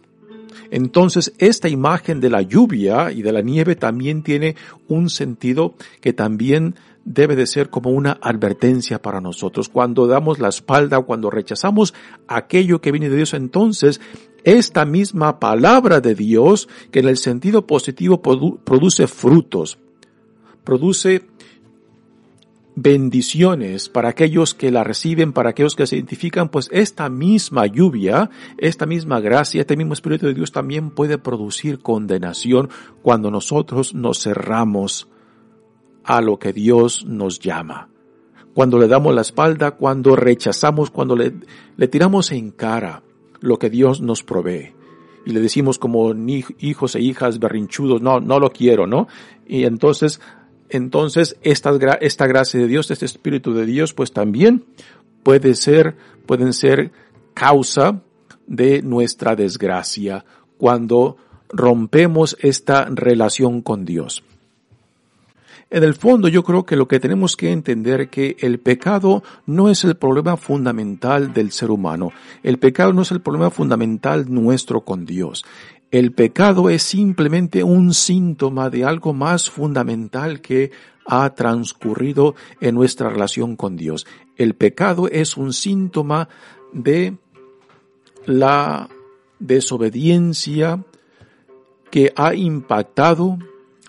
entonces 0.69 1.31
esta 1.38 1.69
imagen 1.69 2.19
de 2.19 2.29
la 2.29 2.41
lluvia 2.41 3.13
y 3.13 3.21
de 3.21 3.31
la 3.31 3.41
nieve 3.41 3.77
también 3.77 4.21
tiene 4.21 4.57
un 4.89 5.09
sentido 5.09 5.75
que 6.01 6.12
también 6.12 6.75
debe 7.06 7.36
de 7.36 7.48
ser 7.48 7.70
como 7.70 7.89
una 7.89 8.18
advertencia 8.22 9.01
para 9.01 9.22
nosotros. 9.22 9.70
Cuando 9.70 10.08
damos 10.08 10.39
la 10.39 10.50
espalda, 10.50 11.01
cuando 11.01 11.29
rechazamos 11.29 11.94
aquello 12.27 12.82
que 12.82 12.91
viene 12.91 13.10
de 13.10 13.18
Dios, 13.18 13.34
entonces 13.34 14.00
esta 14.44 14.86
misma 14.86 15.39
palabra 15.39 16.01
de 16.01 16.15
Dios, 16.15 16.70
que 16.91 17.00
en 17.00 17.08
el 17.08 17.18
sentido 17.18 17.68
positivo 17.68 18.22
produce 18.22 19.08
frutos, 19.08 19.77
produce 20.63 21.25
bendiciones 22.82 23.89
para 23.89 24.10
aquellos 24.10 24.53
que 24.53 24.72
la 24.72 24.86
reciben, 24.86 25.34
para 25.34 25.50
aquellos 25.50 25.75
que 25.75 25.86
se 25.86 25.98
identifican, 25.98 26.48
pues 26.48 26.70
esta 26.72 27.10
misma 27.10 27.65
lluvia, 27.65 28.29
esta 28.58 28.86
misma 28.86 29.20
gracia, 29.20 29.62
este 29.62 29.75
mismo 29.75 29.94
Espíritu 29.94 30.27
de 30.27 30.34
Dios 30.34 30.51
también 30.53 30.91
puede 30.91 31.18
producir 31.18 31.79
condenación 31.79 32.70
cuando 33.01 33.32
nosotros 33.32 33.94
nos 33.94 34.24
cerramos 34.24 35.09
a 36.03 36.22
lo 36.22 36.38
que 36.39 36.53
Dios 36.53 37.06
nos 37.06 37.39
llama. 37.39 37.89
Cuando 38.53 38.77
le 38.79 38.88
damos 38.88 39.13
la 39.13 39.22
espalda, 39.22 39.72
cuando 39.72 40.15
rechazamos, 40.15 40.89
cuando 40.89 41.15
le, 41.15 41.32
tiramos 41.88 42.32
en 42.32 42.51
cara 42.51 43.03
lo 43.39 43.58
que 43.58 43.70
Dios 43.70 44.01
nos 44.01 44.24
provee. 44.24 44.74
Y 45.25 45.32
le 45.32 45.39
decimos 45.39 45.77
como 45.77 46.13
hijos 46.60 46.96
e 46.96 47.01
hijas 47.01 47.39
berrinchudos, 47.39 48.01
no, 48.01 48.20
no 48.20 48.39
lo 48.39 48.51
quiero, 48.51 48.88
¿no? 48.88 49.08
Y 49.48 49.65
entonces 49.65 50.20
entonces 50.70 51.36
esta, 51.41 51.72
esta 52.00 52.27
gracia 52.27 52.60
de 52.60 52.68
Dios, 52.68 52.91
este 52.91 53.06
Espíritu 53.06 53.53
de 53.53 53.65
Dios, 53.65 53.94
pues 53.94 54.13
también 54.13 54.65
puede 55.24 55.56
ser, 55.56 55.96
pueden 56.25 56.53
ser 56.53 56.91
causa 57.34 58.01
de 58.48 58.82
nuestra 58.82 59.36
desgracia 59.36 60.25
cuando 60.58 61.18
rompemos 61.50 62.38
esta 62.39 62.86
relación 62.86 63.62
con 63.62 63.86
Dios. 63.86 64.24
En 65.71 65.83
el 65.83 65.93
fondo 65.93 66.27
yo 66.27 66.43
creo 66.43 66.65
que 66.65 66.75
lo 66.75 66.88
que 66.88 66.99
tenemos 66.99 67.38
que 67.38 67.51
entender 67.51 68.09
que 68.09 68.35
el 68.39 68.59
pecado 68.59 69.23
no 69.45 69.69
es 69.69 69.83
el 69.83 69.95
problema 69.95 70.35
fundamental 70.35 71.31
del 71.31 71.51
ser 71.51 71.69
humano. 71.69 72.11
El 72.41 72.57
pecado 72.57 72.91
no 72.91 73.03
es 73.03 73.11
el 73.11 73.21
problema 73.21 73.51
fundamental 73.51 74.25
nuestro 74.33 74.81
con 74.81 75.05
Dios. 75.05 75.45
El 75.91 76.11
pecado 76.11 76.71
es 76.71 76.81
simplemente 76.81 77.63
un 77.63 77.93
síntoma 77.93 78.71
de 78.71 78.83
algo 78.83 79.13
más 79.13 79.49
fundamental 79.49 80.41
que 80.41 80.71
ha 81.05 81.33
transcurrido 81.35 82.35
en 82.61 82.73
nuestra 82.73 83.09
relación 83.09 83.55
con 83.55 83.75
Dios. 83.75 84.07
El 84.38 84.55
pecado 84.55 85.07
es 85.07 85.38
un 85.38 85.53
síntoma 85.53 86.29
de 86.73 87.17
la 88.25 88.89
desobediencia 89.39 90.83
que 91.91 92.11
ha 92.15 92.33
impactado 92.33 93.38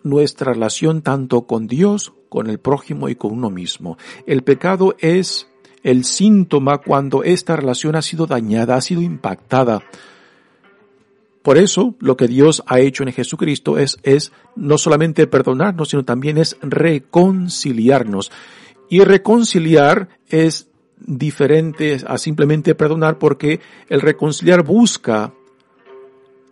nuestra 0.02 0.52
relación 0.52 1.02
tanto 1.02 1.42
con 1.42 1.66
Dios, 1.66 2.12
con 2.28 2.48
el 2.48 2.58
prójimo 2.58 3.08
y 3.08 3.14
con 3.14 3.32
uno 3.32 3.50
mismo. 3.50 3.98
El 4.26 4.42
pecado 4.42 4.94
es 4.98 5.48
el 5.82 6.04
síntoma 6.04 6.78
cuando 6.78 7.24
esta 7.24 7.56
relación 7.56 7.96
ha 7.96 8.02
sido 8.02 8.26
dañada, 8.26 8.76
ha 8.76 8.80
sido 8.80 9.02
impactada 9.02 9.82
por 11.42 11.56
eso, 11.56 11.94
lo 12.00 12.16
que 12.16 12.28
Dios 12.28 12.62
ha 12.66 12.80
hecho 12.80 13.02
en 13.02 13.12
Jesucristo 13.12 13.78
es, 13.78 13.98
es 14.02 14.32
no 14.56 14.76
solamente 14.76 15.26
perdonarnos, 15.26 15.88
sino 15.88 16.04
también 16.04 16.36
es 16.36 16.56
reconciliarnos. 16.60 18.30
Y 18.90 19.00
reconciliar 19.00 20.08
es 20.28 20.68
diferente 20.98 21.96
a 22.06 22.18
simplemente 22.18 22.74
perdonar 22.74 23.18
porque 23.18 23.60
el 23.88 24.02
reconciliar 24.02 24.64
busca 24.64 25.32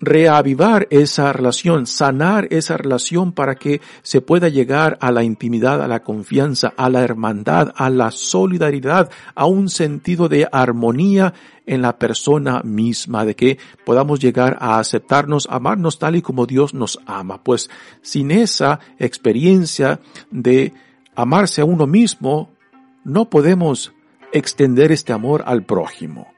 reavivar 0.00 0.87
esa 0.90 1.33
relación, 1.33 1.87
sanar 1.87 2.47
esa 2.50 2.76
relación 2.76 3.33
para 3.33 3.57
que 3.57 3.81
se 4.02 4.21
pueda 4.21 4.49
llegar 4.49 4.97
a 5.00 5.11
la 5.11 5.25
intimidad, 5.25 5.83
a 5.83 5.88
la 5.88 6.02
confianza, 6.02 6.73
a 6.76 6.88
la 6.88 7.02
hermandad, 7.02 7.73
a 7.76 7.90
la 7.90 8.11
solidaridad, 8.11 9.11
a 9.35 9.47
un 9.47 9.69
sentido 9.69 10.28
de 10.28 10.49
armonía 10.50 11.35
en 11.67 11.83
la 11.83 11.99
persona 11.99 12.62
misma, 12.62 13.25
de 13.25 13.35
que 13.35 13.59
podamos 13.85 14.21
llegar 14.21 14.57
a 14.61 14.78
aceptarnos, 14.78 15.49
amarnos 15.50 15.99
tal 15.99 16.17
y 16.17 16.23
como 16.23 16.47
Dios 16.47 16.75
nos 16.75 16.99
ama. 17.07 17.43
Pues 17.43 17.69
sin 18.00 18.31
esa 18.31 18.81
experiencia 18.99 20.00
de 20.31 20.73
amarse 21.14 21.61
a 21.61 21.64
uno 21.64 21.87
mismo, 21.87 22.50
no 23.05 23.28
podemos 23.28 23.93
extender 24.33 24.93
este 24.93 25.12
amor 25.12 25.43
al 25.47 25.64
prójimo. 25.64 26.28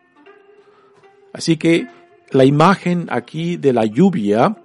Así 1.33 1.57
que 1.57 1.87
la 2.31 2.45
imagen 2.45 3.07
aquí 3.11 3.57
de 3.57 3.73
la 3.73 3.85
lluvia 3.85 4.57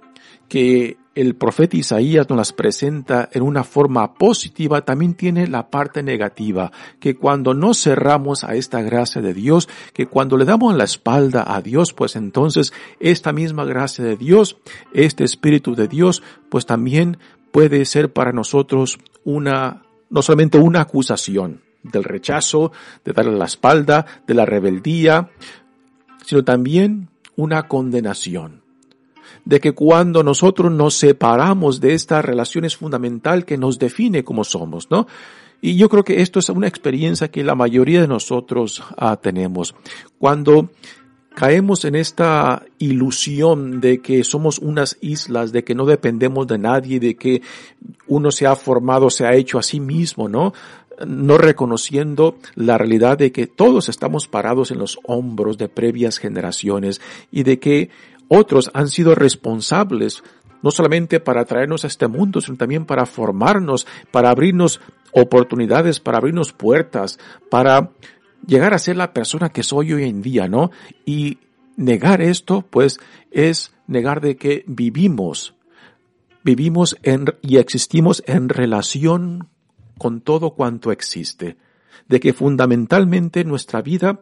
que 0.48 0.96
el 1.16 1.34
profeta 1.34 1.78
Isaías 1.78 2.28
nos 2.28 2.36
las 2.36 2.52
presenta 2.52 3.28
en 3.32 3.42
una 3.42 3.64
forma 3.64 4.14
positiva, 4.14 4.84
también 4.84 5.14
tiene 5.14 5.46
la 5.46 5.70
parte 5.70 6.02
negativa, 6.02 6.70
que 7.00 7.16
cuando 7.16 7.54
no 7.54 7.72
cerramos 7.72 8.44
a 8.44 8.54
esta 8.54 8.82
gracia 8.82 9.22
de 9.22 9.32
Dios, 9.32 9.66
que 9.94 10.06
cuando 10.06 10.36
le 10.36 10.44
damos 10.44 10.76
la 10.76 10.84
espalda 10.84 11.42
a 11.46 11.62
Dios, 11.62 11.94
pues 11.94 12.16
entonces 12.16 12.74
esta 13.00 13.32
misma 13.32 13.64
gracia 13.64 14.04
de 14.04 14.16
Dios, 14.16 14.58
este 14.92 15.24
Espíritu 15.24 15.74
de 15.74 15.88
Dios, 15.88 16.22
pues 16.50 16.66
también 16.66 17.16
puede 17.50 17.86
ser 17.86 18.12
para 18.12 18.32
nosotros 18.32 18.98
una, 19.24 19.84
no 20.10 20.20
solamente 20.20 20.58
una 20.58 20.82
acusación 20.82 21.62
del 21.82 22.04
rechazo, 22.04 22.72
de 23.06 23.12
darle 23.12 23.38
la 23.38 23.46
espalda, 23.46 24.04
de 24.26 24.34
la 24.34 24.44
rebeldía, 24.44 25.30
sino 26.26 26.44
también 26.44 27.08
una 27.36 27.68
condenación 27.68 28.62
de 29.44 29.60
que 29.60 29.72
cuando 29.72 30.22
nosotros 30.22 30.72
nos 30.72 30.94
separamos 30.94 31.80
de 31.80 31.94
esta 31.94 32.22
relación 32.22 32.64
es 32.64 32.76
fundamental 32.76 33.44
que 33.44 33.58
nos 33.58 33.78
define 33.78 34.24
como 34.24 34.44
somos, 34.44 34.90
¿no? 34.90 35.06
Y 35.60 35.76
yo 35.76 35.88
creo 35.88 36.04
que 36.04 36.20
esto 36.20 36.38
es 36.38 36.48
una 36.48 36.68
experiencia 36.68 37.30
que 37.30 37.42
la 37.42 37.54
mayoría 37.54 38.02
de 38.02 38.08
nosotros 38.08 38.82
ah, 38.96 39.16
tenemos. 39.16 39.74
Cuando 40.18 40.70
caemos 41.34 41.84
en 41.84 41.94
esta 41.96 42.64
ilusión 42.78 43.80
de 43.80 44.00
que 44.00 44.22
somos 44.24 44.58
unas 44.58 44.96
islas, 45.00 45.52
de 45.52 45.64
que 45.64 45.74
no 45.74 45.86
dependemos 45.86 46.46
de 46.46 46.58
nadie, 46.58 47.00
de 47.00 47.16
que 47.16 47.42
uno 48.06 48.30
se 48.30 48.46
ha 48.46 48.56
formado, 48.56 49.10
se 49.10 49.26
ha 49.26 49.34
hecho 49.34 49.58
a 49.58 49.62
sí 49.62 49.80
mismo, 49.80 50.28
¿no? 50.28 50.52
No 51.04 51.38
reconociendo 51.38 52.36
la 52.54 52.78
realidad 52.78 53.18
de 53.18 53.32
que 53.32 53.46
todos 53.46 53.88
estamos 53.88 54.28
parados 54.28 54.70
en 54.70 54.78
los 54.78 54.98
hombros 55.04 55.58
de 55.58 55.68
previas 55.68 56.18
generaciones 56.18 57.00
y 57.30 57.42
de 57.42 57.58
que 57.58 57.90
otros 58.28 58.70
han 58.74 58.88
sido 58.88 59.14
responsables 59.14 60.22
no 60.62 60.70
solamente 60.70 61.20
para 61.20 61.44
traernos 61.44 61.84
a 61.84 61.86
este 61.86 62.08
mundo, 62.08 62.40
sino 62.40 62.56
también 62.56 62.86
para 62.86 63.06
formarnos, 63.06 63.86
para 64.10 64.30
abrirnos 64.30 64.80
oportunidades, 65.12 66.00
para 66.00 66.18
abrirnos 66.18 66.52
puertas, 66.52 67.18
para 67.50 67.90
llegar 68.46 68.74
a 68.74 68.78
ser 68.78 68.96
la 68.96 69.12
persona 69.12 69.50
que 69.50 69.62
soy 69.62 69.92
hoy 69.92 70.04
en 70.04 70.22
día, 70.22 70.48
¿no? 70.48 70.70
Y 71.04 71.38
negar 71.76 72.20
esto, 72.20 72.62
pues, 72.62 72.98
es 73.30 73.72
negar 73.86 74.20
de 74.20 74.36
que 74.36 74.64
vivimos, 74.66 75.54
vivimos 76.42 76.96
en, 77.02 77.26
y 77.42 77.58
existimos 77.58 78.22
en 78.26 78.48
relación 78.48 79.48
con 79.98 80.20
todo 80.20 80.50
cuanto 80.50 80.92
existe, 80.92 81.56
de 82.08 82.20
que 82.20 82.32
fundamentalmente 82.32 83.44
nuestra 83.44 83.82
vida 83.82 84.20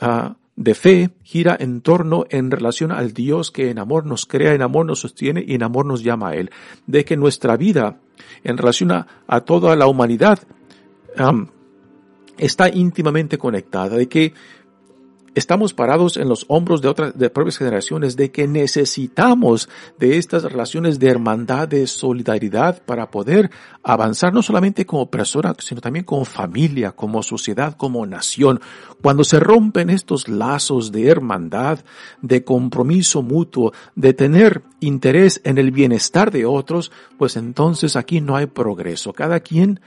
uh, 0.00 0.34
de 0.56 0.74
fe 0.74 1.10
gira 1.22 1.56
en 1.58 1.80
torno 1.80 2.26
en 2.28 2.50
relación 2.50 2.92
al 2.92 3.12
Dios 3.14 3.50
que 3.50 3.70
en 3.70 3.78
amor 3.78 4.06
nos 4.06 4.26
crea, 4.26 4.52
en 4.52 4.62
amor 4.62 4.86
nos 4.86 5.00
sostiene 5.00 5.42
y 5.46 5.54
en 5.54 5.62
amor 5.62 5.86
nos 5.86 6.02
llama 6.02 6.30
a 6.30 6.34
Él. 6.34 6.50
De 6.86 7.04
que 7.04 7.16
nuestra 7.16 7.56
vida 7.56 7.98
en 8.44 8.58
relación 8.58 8.92
a, 8.92 9.06
toda 9.46 9.74
la 9.76 9.86
humanidad 9.86 10.40
está 12.36 12.68
íntimamente 12.68 13.38
conectada, 13.38 13.96
de 13.96 14.08
que 14.08 14.34
estamos 15.34 15.74
parados 15.74 16.16
en 16.16 16.28
los 16.28 16.44
hombros 16.48 16.82
de 16.82 16.88
otras, 16.88 17.16
de 17.16 17.30
propias 17.30 17.58
generaciones, 17.58 18.16
de 18.16 18.30
que 18.30 18.48
necesitamos 18.48 19.68
de 19.98 20.18
estas 20.18 20.44
relaciones 20.44 20.98
de 20.98 21.08
hermandad, 21.08 21.68
de 21.68 21.86
solidaridad 21.86 22.82
para 22.84 23.10
poder 23.10 23.50
avanzar 23.82 24.32
no 24.32 24.42
solamente 24.42 24.86
como 24.86 25.10
persona, 25.10 25.54
sino 25.58 25.80
también 25.80 26.04
como 26.04 26.24
familia, 26.24 26.92
como 26.92 27.22
sociedad, 27.22 27.76
como 27.76 28.04
nación. 28.06 28.60
Cuando 29.02 29.24
se 29.24 29.40
rompen 29.40 29.90
estos 29.90 30.28
lazos 30.28 30.92
de 30.92 31.08
hermandad, 31.08 31.80
de 32.22 32.44
compromiso 32.44 33.22
mutuo, 33.22 33.72
de 33.94 34.12
tener 34.14 34.62
interés 34.80 35.40
en 35.44 35.58
el 35.58 35.70
bienestar 35.70 36.30
de 36.30 36.46
otros, 36.46 36.90
pues 37.18 37.36
entonces 37.36 37.96
aquí 37.96 38.20
no 38.20 38.36
hay 38.36 38.46
progreso. 38.46 39.12
Cada 39.12 39.40
quien 39.40 39.80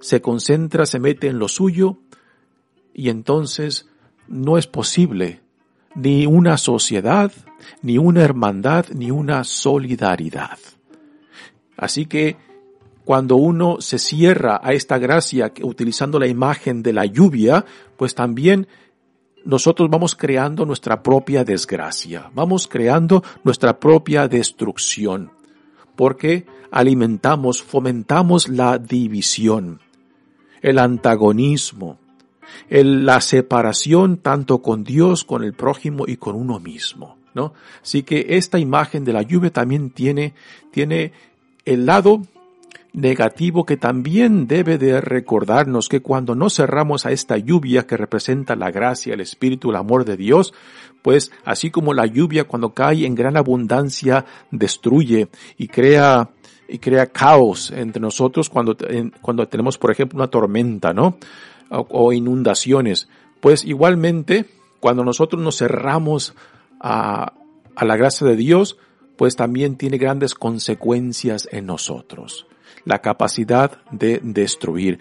se 0.00 0.20
concentra, 0.20 0.86
se 0.86 1.00
mete 1.00 1.28
en 1.28 1.38
lo 1.38 1.48
suyo 1.48 1.98
y 2.92 3.08
entonces 3.08 3.88
no 4.28 4.58
es 4.58 4.66
posible 4.66 5.40
ni 5.94 6.26
una 6.26 6.56
sociedad, 6.56 7.32
ni 7.82 7.98
una 7.98 8.22
hermandad, 8.22 8.86
ni 8.94 9.10
una 9.10 9.44
solidaridad. 9.44 10.58
Así 11.76 12.06
que 12.06 12.36
cuando 13.04 13.36
uno 13.36 13.80
se 13.80 13.98
cierra 13.98 14.60
a 14.62 14.72
esta 14.72 14.98
gracia 14.98 15.52
utilizando 15.62 16.18
la 16.18 16.26
imagen 16.26 16.82
de 16.82 16.92
la 16.92 17.04
lluvia, 17.04 17.64
pues 17.96 18.14
también 18.14 18.66
nosotros 19.44 19.90
vamos 19.90 20.14
creando 20.14 20.64
nuestra 20.64 21.02
propia 21.02 21.44
desgracia, 21.44 22.30
vamos 22.34 22.66
creando 22.66 23.22
nuestra 23.44 23.78
propia 23.78 24.26
destrucción, 24.26 25.32
porque 25.96 26.46
alimentamos, 26.70 27.62
fomentamos 27.62 28.48
la 28.48 28.78
división, 28.78 29.80
el 30.62 30.78
antagonismo, 30.78 31.98
la 32.68 33.20
separación 33.20 34.18
tanto 34.18 34.62
con 34.62 34.84
Dios, 34.84 35.24
con 35.24 35.44
el 35.44 35.54
prójimo 35.54 36.04
y 36.06 36.16
con 36.16 36.36
uno 36.36 36.60
mismo, 36.60 37.18
¿no? 37.34 37.54
Así 37.82 38.02
que 38.02 38.26
esta 38.30 38.58
imagen 38.58 39.04
de 39.04 39.12
la 39.12 39.22
lluvia 39.22 39.50
también 39.50 39.90
tiene, 39.90 40.34
tiene 40.70 41.12
el 41.64 41.86
lado 41.86 42.22
negativo 42.94 43.66
que 43.66 43.76
también 43.76 44.46
debe 44.46 44.78
de 44.78 45.00
recordarnos 45.00 45.88
que 45.88 46.00
cuando 46.00 46.36
no 46.36 46.48
cerramos 46.48 47.04
a 47.04 47.10
esta 47.10 47.36
lluvia 47.36 47.86
que 47.86 47.96
representa 47.96 48.54
la 48.54 48.70
gracia, 48.70 49.14
el 49.14 49.20
espíritu, 49.20 49.70
el 49.70 49.76
amor 49.76 50.04
de 50.04 50.16
Dios, 50.16 50.54
pues 51.02 51.32
así 51.44 51.70
como 51.70 51.92
la 51.92 52.06
lluvia 52.06 52.44
cuando 52.44 52.72
cae 52.72 53.04
en 53.04 53.16
gran 53.16 53.36
abundancia 53.36 54.24
destruye 54.50 55.28
y 55.58 55.68
crea 55.68 56.30
y 56.66 56.78
crea 56.78 57.06
caos 57.08 57.70
entre 57.72 58.00
nosotros 58.00 58.48
cuando, 58.48 58.76
cuando 59.20 59.46
tenemos 59.48 59.76
por 59.76 59.90
ejemplo 59.90 60.16
una 60.16 60.28
tormenta, 60.28 60.94
¿no? 60.94 61.18
O, 61.70 62.12
inundaciones. 62.12 63.08
Pues 63.40 63.64
igualmente, 63.64 64.46
cuando 64.80 65.04
nosotros 65.04 65.42
nos 65.42 65.58
cerramos 65.58 66.34
a, 66.80 67.32
a 67.74 67.84
la 67.84 67.96
gracia 67.96 68.26
de 68.26 68.36
Dios, 68.36 68.78
pues 69.16 69.36
también 69.36 69.76
tiene 69.76 69.98
grandes 69.98 70.34
consecuencias 70.34 71.48
en 71.50 71.66
nosotros. 71.66 72.46
La 72.84 73.00
capacidad 73.00 73.82
de 73.90 74.20
destruir. 74.22 74.98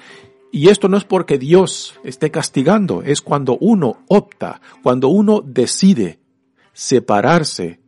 Y 0.52 0.70
esto 0.70 0.88
no 0.88 0.98
es 0.98 1.04
porque 1.04 1.40
Dios 1.40 2.00
esté 2.04 2.30
castigando, 2.30 3.02
es 3.02 3.22
cuando 3.22 3.58
uno 3.58 4.04
opta, 4.08 4.62
cuando 4.84 5.08
uno 5.08 5.42
decide 5.42 6.20
separarse, 6.74 7.80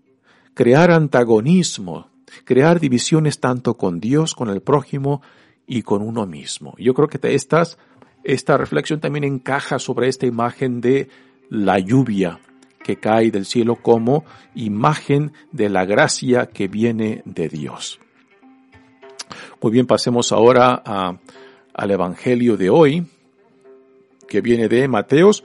crear 0.56 0.90
antagonismo, 0.90 2.10
crear 2.44 2.80
divisiones 2.80 3.40
tanto 3.40 3.76
con 3.76 4.00
Dios, 4.00 4.34
con 4.34 4.50
el 4.50 4.62
prójimo 4.62 5.22
y 5.68 5.84
con 5.84 6.02
uno 6.02 6.26
mismo. 6.26 6.74
Yo 6.78 6.94
creo 6.94 7.08
que 7.08 7.20
estas 7.36 7.78
esta 8.26 8.58
reflexión 8.58 9.00
también 9.00 9.24
encaja 9.24 9.80
sobre 9.80 10.08
esta 10.08 10.26
imagen 10.26 10.82
de 10.82 11.08
la 11.50 11.80
lluvia 11.80 12.40
que 12.84 12.98
cae 12.98 13.32
del 13.32 13.46
cielo 13.46 13.78
como 13.78 14.26
imagen 14.54 15.32
de 15.52 15.70
la 15.70 15.86
gracia 15.86 16.48
que 16.48 16.68
viene 16.68 17.22
de 17.26 17.50
Dios. 17.50 18.00
Muy 19.62 19.72
bien, 19.72 19.88
pasemos 19.88 20.32
ahora 20.32 20.84
al 21.74 21.92
Evangelio 21.92 22.58
de 22.58 22.70
hoy, 22.70 23.08
que 24.28 24.42
viene 24.42 24.68
de 24.68 24.88
Mateos, 24.88 25.44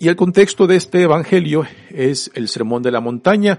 y 0.00 0.08
el 0.08 0.16
contexto 0.16 0.66
de 0.66 0.76
este 0.76 1.02
Evangelio 1.02 1.64
es 1.90 2.30
el 2.34 2.48
Sermón 2.48 2.82
de 2.82 2.92
la 2.92 3.00
Montaña. 3.00 3.58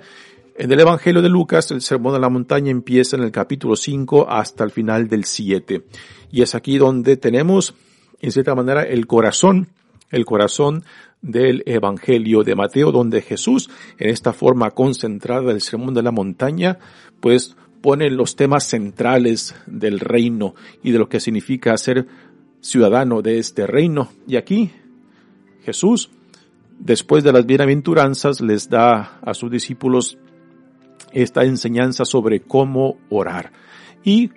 En 0.57 0.71
el 0.71 0.79
Evangelio 0.79 1.21
de 1.21 1.29
Lucas, 1.29 1.71
el 1.71 1.81
Sermón 1.81 2.13
de 2.13 2.19
la 2.19 2.29
Montaña 2.29 2.71
empieza 2.71 3.17
en 3.17 3.23
el 3.23 3.31
capítulo 3.31 3.75
5 3.75 4.29
hasta 4.29 4.63
el 4.63 4.71
final 4.71 5.09
del 5.09 5.25
7. 5.25 5.83
Y 6.31 6.41
es 6.41 6.55
aquí 6.55 6.77
donde 6.77 7.17
tenemos 7.17 7.75
en 8.21 8.31
cierta 8.31 8.55
manera, 8.55 8.83
el 8.83 9.07
corazón, 9.07 9.69
el 10.11 10.25
corazón 10.25 10.83
del 11.21 11.63
Evangelio 11.65 12.43
de 12.43 12.55
Mateo, 12.55 12.91
donde 12.91 13.21
Jesús, 13.21 13.69
en 13.97 14.09
esta 14.09 14.33
forma 14.33 14.71
concentrada 14.71 15.41
del 15.43 15.61
sermón 15.61 15.93
de 15.93 16.03
la 16.03 16.11
montaña, 16.11 16.79
pues 17.19 17.55
pone 17.81 18.09
los 18.09 18.35
temas 18.35 18.65
centrales 18.65 19.55
del 19.65 19.99
reino 19.99 20.55
y 20.83 20.91
de 20.91 20.99
lo 20.99 21.09
que 21.09 21.19
significa 21.19 21.77
ser 21.77 22.07
ciudadano 22.61 23.21
de 23.21 23.39
este 23.39 23.67
reino. 23.67 24.09
Y 24.27 24.35
aquí 24.35 24.71
Jesús, 25.63 26.09
después 26.77 27.23
de 27.23 27.31
las 27.31 27.45
bienaventuranzas, 27.45 28.41
les 28.41 28.69
da 28.69 29.19
a 29.21 29.33
sus 29.33 29.51
discípulos 29.51 30.17
esta 31.13 31.43
enseñanza 31.43 32.05
sobre 32.05 32.41
cómo 32.41 32.97
orar. 33.09 33.51
Y 34.03 34.31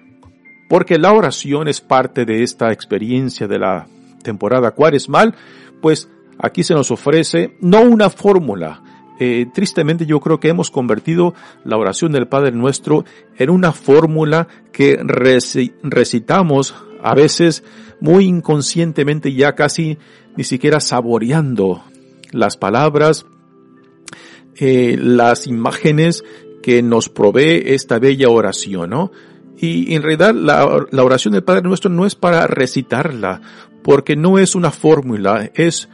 porque 0.73 0.97
la 0.97 1.13
oración 1.13 1.69
es 1.69 1.83
parte 1.83 2.25
de 2.25 2.43
esta 2.43 2.73
experiencia 2.73 3.47
de 3.47 3.59
la 3.59 3.89
temporada. 4.23 4.71
Cuaresmal, 4.71 5.35
pues 5.83 6.09
aquí 6.39 6.63
se 6.63 6.73
nos 6.73 6.91
ofrece 6.91 7.59
no 7.61 7.83
una 7.83 8.09
fórmula, 8.09 8.83
eh, 9.21 9.45
tristemente 9.53 10.07
yo 10.07 10.19
creo 10.21 10.41
que 10.41 10.49
hemos 10.49 10.71
convertido 10.71 11.35
la 11.63 11.77
oración 11.77 12.11
del 12.13 12.27
Padre 12.27 12.53
Nuestro 12.53 13.05
en 13.37 13.51
una 13.51 13.73
fórmula 13.73 14.49
que 14.73 14.99
recitamos 15.83 16.75
a 17.03 17.15
veces 17.15 17.65
muy 18.01 18.25
inconscientemente 18.25 19.35
ya 19.35 19.55
casi 19.55 19.99
ni 20.39 20.45
siquiera 20.45 20.81
saboreando 20.81 21.85
las 22.31 22.57
palabras, 22.57 23.27
eh, 24.57 24.97
las 24.99 25.47
imágenes 25.47 26.25
que 26.63 26.83
nos 26.83 27.11
provee 27.11 27.63
esta 27.67 27.99
bella 27.99 28.31
oración, 28.31 28.89
¿no? 28.89 29.11
Y 29.63 29.95
en 29.95 30.03
realidad 30.03 30.35
la, 30.35 31.05
oración 31.05 31.35
del 31.35 31.45
Padre 31.45 31.63
Nuestro 31.63 31.89
no 31.89 32.05
es 32.05 32.17
para 32.17 32.49
recitarla, 32.49 33.41
porque 33.85 34.17
no 34.17 34.41
es 34.41 34.57
una 34.57 34.73
fórmula, 34.73 35.53
es 35.55 35.89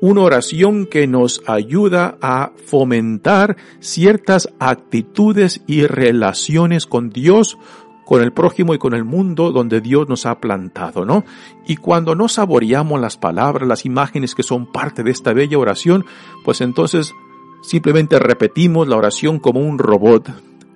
una 0.00 0.22
oración 0.22 0.86
que 0.86 1.06
nos 1.06 1.42
ayuda 1.46 2.18
a 2.20 2.50
fomentar 2.66 3.56
ciertas 3.78 4.48
actitudes 4.58 5.62
y 5.68 5.86
relaciones 5.86 6.86
con 6.86 7.10
Dios, 7.10 7.56
con 8.04 8.20
el 8.20 8.32
prójimo 8.32 8.74
y 8.74 8.78
con 8.78 8.94
el 8.94 9.04
mundo 9.04 9.52
donde 9.52 9.80
Dios 9.80 10.08
nos 10.08 10.26
ha 10.26 10.40
plantado, 10.40 11.04
¿no? 11.04 11.24
Y 11.68 11.76
cuando 11.76 12.16
no 12.16 12.26
saboreamos 12.26 13.00
las 13.00 13.16
palabras, 13.16 13.68
las 13.68 13.86
imágenes 13.86 14.34
que 14.34 14.42
son 14.42 14.72
parte 14.72 15.04
de 15.04 15.12
esta 15.12 15.32
bella 15.32 15.56
oración, 15.56 16.04
pues 16.44 16.60
entonces 16.60 17.14
simplemente 17.62 18.18
repetimos 18.18 18.88
la 18.88 18.96
oración 18.96 19.38
como 19.38 19.60
un 19.60 19.78
robot, 19.78 20.30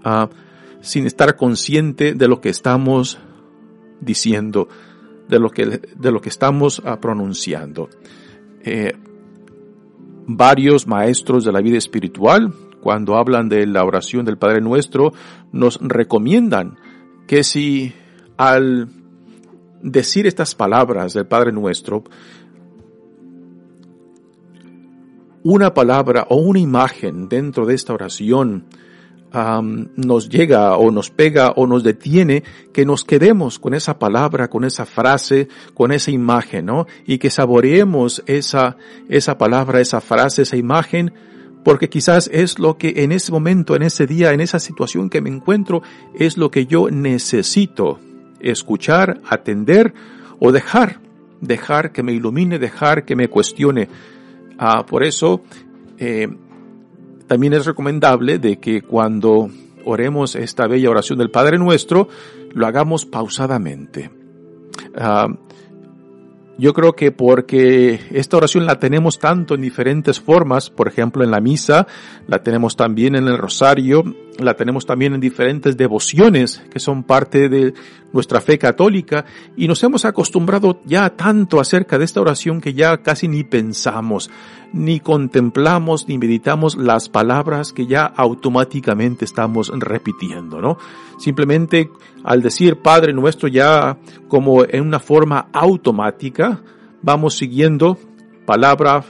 uh, 0.05 0.29
sin 0.81 1.07
estar 1.07 1.37
consciente 1.37 2.15
de 2.15 2.29
lo 2.29 2.41
que 2.41 2.49
estamos 2.49 3.19
diciendo, 4.01 4.69
de 5.29 5.39
lo 5.39 5.51
que, 5.51 5.67
de 5.67 6.13
lo 6.13 6.21
que 6.21 6.29
estamos 6.29 6.79
uh, 6.81 6.99
pronunciando. 7.01 7.89
Eh, 8.63 8.95
varios 10.27 10.87
maestros 10.87 11.45
de 11.45 11.53
la 11.53 11.61
vida 11.61 11.79
espiritual, 11.79 12.53
cuando 12.81 13.17
hablan 13.17 13.49
de 13.49 13.67
la 13.67 13.85
oración 13.85 14.25
del 14.25 14.39
Padre 14.39 14.61
Nuestro, 14.61 15.13
nos 15.53 15.79
recomiendan 15.81 16.79
que 17.27 17.45
si 17.45 17.93
al 18.37 18.89
decir 19.83 20.27
estas 20.27 20.55
palabras 20.55 21.13
del 21.15 21.27
Padre 21.27 21.53
Nuestro, 21.53 22.05
una 25.43 25.73
palabra 25.73 26.27
o 26.29 26.37
una 26.37 26.59
imagen 26.59 27.29
dentro 27.29 27.67
de 27.67 27.75
esta 27.75 27.95
oración 27.95 28.67
nos 29.33 30.29
llega 30.29 30.77
o 30.77 30.91
nos 30.91 31.11
pega 31.11 31.53
o 31.57 31.67
nos 31.67 31.83
detiene, 31.85 32.43
que 32.73 32.85
nos 32.85 33.05
quedemos 33.05 33.59
con 33.59 33.75
esa 33.75 33.99
palabra, 33.99 34.49
con 34.49 34.65
esa 34.65 34.87
frase, 34.87 35.49
con 35.75 35.93
esa 35.93 36.11
imagen, 36.11 36.67
¿no? 36.67 36.87
Y 37.07 37.19
que 37.19 37.31
saboreemos 37.31 38.23
esa, 38.27 38.77
esa 39.09 39.39
palabra, 39.39 39.81
esa 39.81 40.01
frase, 40.01 40.43
esa 40.43 40.57
imagen, 40.57 41.13
porque 41.65 41.89
quizás 41.89 42.29
es 42.33 42.59
lo 42.59 42.77
que 42.77 43.05
en 43.05 43.13
ese 43.13 43.31
momento, 43.31 43.77
en 43.77 43.83
ese 43.83 44.07
día, 44.07 44.33
en 44.33 44.41
esa 44.41 44.59
situación 44.59 45.11
que 45.11 45.21
me 45.21 45.31
encuentro, 45.31 45.83
es 46.19 46.37
lo 46.37 46.51
que 46.51 46.67
yo 46.67 46.91
necesito 46.91 48.01
escuchar, 48.41 49.21
atender 49.29 49.93
o 50.39 50.53
dejar, 50.53 51.01
dejar 51.41 51.93
que 51.93 52.03
me 52.03 52.13
ilumine, 52.13 52.59
dejar 52.59 53.05
que 53.05 53.15
me 53.15 53.29
cuestione. 53.29 53.89
Ah, 54.59 54.85
por 54.87 55.05
eso, 55.05 55.43
eh, 55.99 56.29
también 57.31 57.53
es 57.53 57.65
recomendable 57.65 58.41
de 58.41 58.59
que 58.59 58.83
cuando 58.83 59.51
oremos 59.85 60.35
esta 60.35 60.67
bella 60.67 60.91
oración 60.91 61.17
del 61.17 61.31
Padre 61.31 61.59
Nuestro, 61.59 62.09
lo 62.53 62.67
hagamos 62.67 63.07
pausadamente. 63.07 64.11
Ah, 64.97 65.29
yo 66.59 66.75
creo 66.75 66.95
que 66.95 67.13
porque 67.13 68.01
esta 68.11 68.37
oración 68.37 68.67
la 68.67 68.81
tenemos 68.81 69.21
tanto 69.21 69.55
en 69.55 69.61
diferentes 69.61 70.19
formas, 70.19 70.71
por 70.71 70.89
ejemplo 70.89 71.23
en 71.23 71.31
la 71.31 71.41
misa, 71.41 71.87
la 72.27 72.43
tenemos 72.43 72.75
también 72.75 73.15
en 73.15 73.29
el 73.29 73.39
rosario, 73.39 74.03
la 74.39 74.55
tenemos 74.55 74.85
también 74.85 75.15
en 75.15 75.21
diferentes 75.21 75.77
devociones 75.77 76.63
que 76.71 76.81
son 76.81 77.05
parte 77.05 77.49
de 77.49 77.73
nuestra 78.13 78.41
fe 78.41 78.59
católica 78.59 79.25
y 79.57 79.69
nos 79.69 79.83
hemos 79.85 80.05
acostumbrado 80.05 80.83
ya 80.85 81.11
tanto 81.11 81.61
acerca 81.61 81.97
de 81.97 82.05
esta 82.05 82.21
oración 82.21 82.61
que 82.61 82.75
ya 82.75 82.99
casi 82.99 83.29
ni 83.29 83.45
pensamos, 83.45 84.31
ni 84.73 85.01
contemplamos, 85.01 86.09
ni 86.09 86.19
meditamos 86.19 86.77
las 86.77 87.09
palabras 87.09 87.73
que 87.73 87.87
ya 87.87 88.05
automáticamente 88.05 89.25
estamos 89.25 89.73
repitiendo, 89.75 90.61
¿no? 90.61 90.79
Simplemente 91.19 91.91
al 92.25 92.43
decir 92.43 92.77
Padre 92.77 93.13
nuestro 93.13 93.49
ya 93.49 93.99
como 94.29 94.65
en 94.65 94.83
una 94.83 95.01
forma 95.01 95.49
automática, 95.53 96.63
vamos 97.03 97.37
siguiendo 97.37 97.99
palabra, 98.47 99.05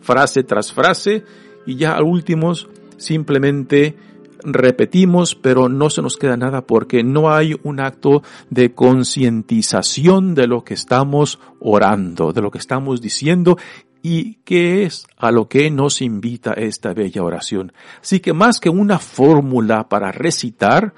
frase 0.00 0.42
tras 0.42 0.72
frase 0.72 1.24
y 1.66 1.76
ya 1.76 1.94
al 1.94 2.04
últimos 2.04 2.68
simplemente 2.96 3.96
repetimos, 4.42 5.34
pero 5.34 5.68
no 5.68 5.90
se 5.90 6.02
nos 6.02 6.16
queda 6.16 6.36
nada 6.36 6.62
porque 6.62 7.02
no 7.02 7.32
hay 7.32 7.58
un 7.62 7.80
acto 7.80 8.22
de 8.48 8.72
concientización 8.74 10.34
de 10.34 10.46
lo 10.46 10.64
que 10.64 10.74
estamos 10.74 11.38
orando, 11.60 12.32
de 12.32 12.40
lo 12.40 12.50
que 12.50 12.58
estamos 12.58 13.00
diciendo 13.00 13.58
y 14.02 14.34
qué 14.44 14.84
es 14.84 15.06
a 15.16 15.30
lo 15.30 15.48
que 15.48 15.70
nos 15.70 16.00
invita 16.00 16.52
esta 16.52 16.94
bella 16.94 17.22
oración. 17.22 17.72
Así 18.00 18.20
que 18.20 18.32
más 18.32 18.60
que 18.60 18.70
una 18.70 18.98
fórmula 18.98 19.88
para 19.88 20.12
recitar, 20.12 20.94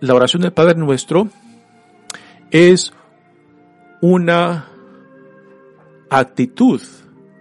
la 0.00 0.14
oración 0.14 0.42
del 0.42 0.52
Padre 0.52 0.74
Nuestro 0.74 1.28
es 2.50 2.92
una 4.00 4.68
actitud 6.10 6.80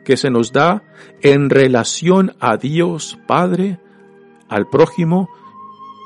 que 0.04 0.18
se 0.18 0.30
nos 0.30 0.54
da 0.54 0.84
en 1.22 1.50
relación 1.50 2.36
a 2.40 2.58
Dios 2.58 3.18
Padre, 3.28 3.80
al 4.48 4.70
prójimo 4.70 5.30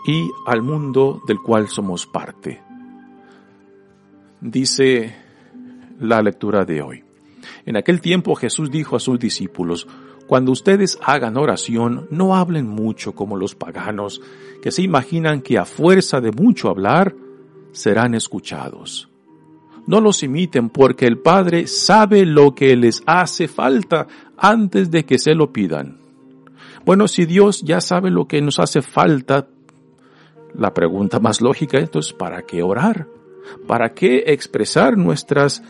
y 0.08 0.30
al 0.48 0.62
mundo 0.62 1.22
del 1.28 1.40
cual 1.40 1.68
somos 1.68 2.08
parte. 2.08 2.62
Dice 4.42 5.16
la 6.00 6.22
lectura 6.24 6.66
de 6.66 6.82
hoy. 6.82 7.11
En 7.66 7.78
aquel 7.78 8.02
tiempo 8.02 8.36
Jesús 8.36 8.72
dijo 8.72 8.96
a 8.96 9.00
sus 9.00 9.20
discípulos, 9.20 9.88
cuando 10.28 10.52
ustedes 10.52 10.98
hagan 11.04 11.38
oración, 11.38 12.08
no 12.10 12.36
hablen 12.36 12.68
mucho 12.68 13.14
como 13.14 13.36
los 13.36 13.56
paganos, 13.56 14.22
que 14.62 14.72
se 14.72 14.82
imaginan 14.82 15.42
que 15.42 15.58
a 15.58 15.66
fuerza 15.66 16.22
de 16.22 16.32
mucho 16.32 16.70
hablar, 16.70 17.16
serán 17.72 18.16
escuchados. 18.16 19.10
No 19.88 20.00
los 20.00 20.24
imiten 20.24 20.70
porque 20.70 21.06
el 21.06 21.18
Padre 21.18 21.68
sabe 21.68 22.26
lo 22.26 22.54
que 22.54 22.76
les 22.76 23.02
hace 23.06 23.48
falta 23.48 24.08
antes 24.38 24.92
de 24.92 25.06
que 25.06 25.18
se 25.18 25.34
lo 25.34 25.52
pidan. 25.52 25.98
Bueno, 26.86 27.08
si 27.08 27.26
Dios 27.26 27.62
ya 27.62 27.82
sabe 27.82 28.10
lo 28.10 28.26
que 28.28 28.42
nos 28.42 28.60
hace 28.60 28.82
falta, 28.82 29.48
la 30.54 30.74
pregunta 30.74 31.20
más 31.20 31.42
lógica 31.42 31.78
es, 31.78 32.14
¿para 32.14 32.44
qué 32.44 32.64
orar? 32.64 33.08
¿Para 33.68 33.94
qué 33.94 34.24
expresar 34.28 34.98
nuestras 34.98 35.64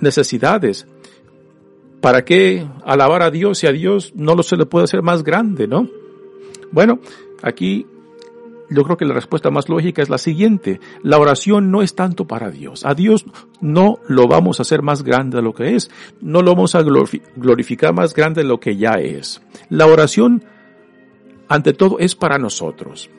necesidades? 0.00 0.86
¿Para 2.00 2.24
qué 2.24 2.66
alabar 2.84 3.22
a 3.22 3.30
Dios 3.30 3.58
si 3.58 3.66
a 3.66 3.72
Dios 3.72 4.12
no 4.14 4.34
lo 4.34 4.42
se 4.42 4.56
le 4.56 4.66
puede 4.66 4.84
hacer 4.84 5.02
más 5.02 5.24
grande, 5.24 5.66
no? 5.66 5.88
Bueno, 6.70 7.00
aquí 7.42 7.86
yo 8.70 8.84
creo 8.84 8.96
que 8.96 9.04
la 9.04 9.14
respuesta 9.14 9.50
más 9.50 9.68
lógica 9.68 10.02
es 10.02 10.10
la 10.10 10.18
siguiente. 10.18 10.80
La 11.02 11.18
oración 11.18 11.70
no 11.70 11.82
es 11.82 11.94
tanto 11.94 12.26
para 12.26 12.50
Dios. 12.50 12.84
A 12.84 12.94
Dios 12.94 13.24
no 13.60 13.98
lo 14.06 14.28
vamos 14.28 14.58
a 14.58 14.62
hacer 14.62 14.82
más 14.82 15.02
grande 15.02 15.38
de 15.38 15.42
lo 15.42 15.54
que 15.54 15.74
es. 15.74 15.90
No 16.20 16.42
lo 16.42 16.54
vamos 16.54 16.74
a 16.74 16.82
glorificar 16.82 17.94
más 17.94 18.14
grande 18.14 18.42
de 18.42 18.48
lo 18.48 18.60
que 18.60 18.76
ya 18.76 18.94
es. 18.94 19.42
La 19.70 19.86
oración, 19.86 20.44
ante 21.48 21.72
todo, 21.72 21.98
es 21.98 22.14
para 22.14 22.38
nosotros. 22.38 23.10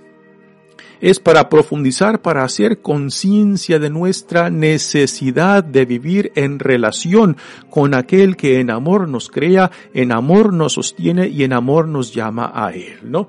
Es 1.02 1.20
para 1.20 1.48
profundizar, 1.48 2.22
para 2.22 2.44
hacer 2.44 2.82
conciencia 2.82 3.80
de 3.80 3.90
nuestra 3.90 4.50
necesidad 4.50 5.64
de 5.64 5.86
vivir 5.86 6.32
en 6.36 6.60
relación 6.60 7.38
con 7.70 7.94
aquel 7.94 8.36
que 8.36 8.60
en 8.60 8.70
amor 8.70 9.08
nos 9.08 9.30
crea, 9.30 9.72
en 9.94 10.12
amor 10.12 10.54
nos 10.54 10.74
sostiene 10.74 11.28
y 11.28 11.44
en 11.44 11.54
amor 11.54 11.88
nos 11.88 12.14
llama 12.14 12.52
a 12.54 12.72
Él, 12.74 13.00
¿no? 13.04 13.28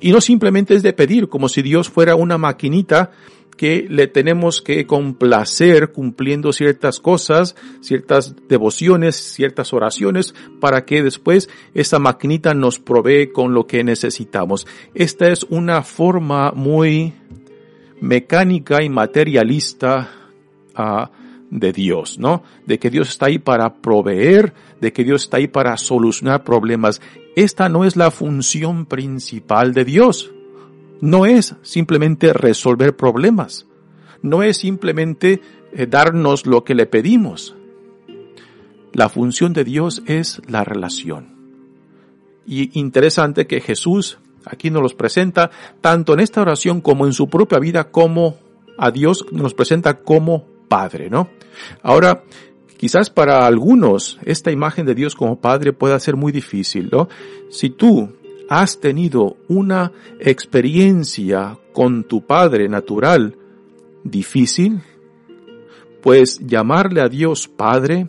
Y 0.00 0.12
no 0.12 0.20
simplemente 0.20 0.74
es 0.74 0.82
de 0.82 0.92
pedir, 0.92 1.28
como 1.28 1.48
si 1.48 1.62
Dios 1.62 1.88
fuera 1.88 2.14
una 2.14 2.38
maquinita 2.38 3.10
que 3.58 3.86
le 3.90 4.06
tenemos 4.06 4.62
que 4.62 4.86
complacer 4.86 5.92
cumpliendo 5.92 6.54
ciertas 6.54 7.00
cosas, 7.00 7.56
ciertas 7.82 8.34
devociones, 8.48 9.16
ciertas 9.16 9.74
oraciones, 9.74 10.34
para 10.60 10.86
que 10.86 11.02
después 11.02 11.50
esa 11.74 11.98
maquinita 11.98 12.54
nos 12.54 12.78
provee 12.78 13.30
con 13.30 13.52
lo 13.52 13.66
que 13.66 13.84
necesitamos. 13.84 14.66
Esta 14.94 15.28
es 15.28 15.42
una 15.50 15.82
forma 15.82 16.52
muy 16.52 17.12
mecánica 18.00 18.82
y 18.82 18.88
materialista 18.88 20.08
uh, 20.78 21.06
de 21.50 21.72
Dios, 21.72 22.18
¿no? 22.18 22.44
De 22.64 22.78
que 22.78 22.90
Dios 22.90 23.10
está 23.10 23.26
ahí 23.26 23.38
para 23.38 23.74
proveer, 23.82 24.54
de 24.80 24.92
que 24.92 25.04
Dios 25.04 25.24
está 25.24 25.38
ahí 25.38 25.48
para 25.48 25.76
solucionar 25.76 26.44
problemas. 26.44 27.00
Esta 27.36 27.68
no 27.68 27.84
es 27.84 27.96
la 27.96 28.10
función 28.10 28.86
principal 28.86 29.74
de 29.74 29.84
Dios. 29.84 30.32
No 31.00 31.26
es 31.26 31.54
simplemente 31.62 32.32
resolver 32.32 32.96
problemas. 32.96 33.66
No 34.22 34.42
es 34.42 34.58
simplemente 34.58 35.40
eh, 35.72 35.86
darnos 35.86 36.46
lo 36.46 36.64
que 36.64 36.74
le 36.74 36.86
pedimos. 36.86 37.54
La 38.92 39.08
función 39.08 39.52
de 39.52 39.64
Dios 39.64 40.02
es 40.06 40.40
la 40.48 40.64
relación. 40.64 41.36
Y 42.46 42.78
interesante 42.78 43.46
que 43.46 43.60
Jesús 43.60 44.18
aquí 44.44 44.70
nos 44.70 44.82
los 44.82 44.94
presenta 44.94 45.50
tanto 45.80 46.14
en 46.14 46.20
esta 46.20 46.40
oración 46.40 46.80
como 46.80 47.06
en 47.06 47.12
su 47.12 47.28
propia 47.28 47.58
vida 47.58 47.90
como 47.90 48.36
a 48.78 48.90
Dios 48.90 49.26
nos 49.32 49.54
presenta 49.54 50.00
como 50.00 50.46
Padre, 50.68 51.10
¿no? 51.10 51.28
Ahora, 51.82 52.24
quizás 52.76 53.10
para 53.10 53.46
algunos 53.46 54.18
esta 54.24 54.50
imagen 54.50 54.86
de 54.86 54.94
Dios 54.94 55.14
como 55.14 55.40
Padre 55.40 55.72
pueda 55.72 55.98
ser 55.98 56.16
muy 56.16 56.32
difícil, 56.32 56.88
¿no? 56.90 57.08
Si 57.50 57.70
tú 57.70 58.10
has 58.48 58.80
tenido 58.80 59.36
una 59.48 59.92
experiencia 60.20 61.58
con 61.72 62.04
tu 62.04 62.26
Padre 62.26 62.68
natural 62.68 63.36
difícil, 64.04 64.80
pues 66.02 66.38
llamarle 66.40 67.00
a 67.00 67.08
Dios 67.08 67.48
Padre 67.48 68.08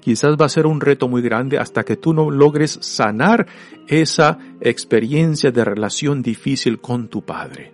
quizás 0.00 0.36
va 0.40 0.46
a 0.46 0.48
ser 0.48 0.66
un 0.66 0.80
reto 0.80 1.08
muy 1.08 1.22
grande 1.22 1.58
hasta 1.58 1.84
que 1.84 1.96
tú 1.96 2.12
no 2.12 2.30
logres 2.30 2.78
sanar 2.80 3.46
esa 3.86 4.38
experiencia 4.60 5.50
de 5.50 5.64
relación 5.64 6.22
difícil 6.22 6.80
con 6.80 7.08
tu 7.08 7.22
Padre. 7.22 7.72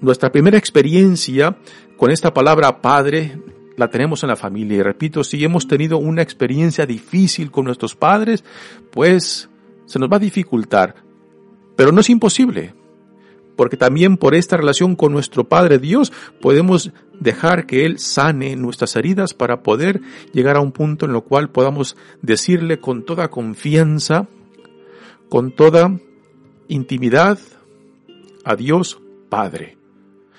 Nuestra 0.00 0.30
primera 0.30 0.58
experiencia 0.58 1.56
con 1.96 2.10
esta 2.10 2.32
palabra 2.32 2.80
Padre 2.80 3.38
la 3.76 3.88
tenemos 3.88 4.22
en 4.22 4.28
la 4.28 4.36
familia. 4.36 4.78
Y 4.78 4.82
repito, 4.82 5.24
si 5.24 5.42
hemos 5.44 5.66
tenido 5.66 5.98
una 5.98 6.22
experiencia 6.22 6.86
difícil 6.86 7.50
con 7.50 7.64
nuestros 7.64 7.96
padres, 7.96 8.44
pues 8.90 9.48
se 9.86 9.98
nos 9.98 10.10
va 10.10 10.16
a 10.16 10.20
dificultar. 10.20 10.94
Pero 11.76 11.92
no 11.92 12.00
es 12.00 12.10
imposible 12.10 12.74
porque 13.56 13.76
también 13.76 14.16
por 14.16 14.34
esta 14.34 14.56
relación 14.56 14.96
con 14.96 15.12
nuestro 15.12 15.44
Padre 15.44 15.78
Dios 15.78 16.12
podemos 16.40 16.92
dejar 17.20 17.66
que 17.66 17.84
Él 17.86 17.98
sane 17.98 18.56
nuestras 18.56 18.96
heridas 18.96 19.34
para 19.34 19.62
poder 19.62 20.00
llegar 20.32 20.56
a 20.56 20.60
un 20.60 20.72
punto 20.72 21.06
en 21.06 21.12
lo 21.12 21.22
cual 21.22 21.50
podamos 21.50 21.96
decirle 22.22 22.80
con 22.80 23.04
toda 23.04 23.30
confianza, 23.30 24.26
con 25.28 25.52
toda 25.52 25.98
intimidad 26.68 27.38
a 28.44 28.56
Dios 28.56 29.00
Padre, 29.28 29.76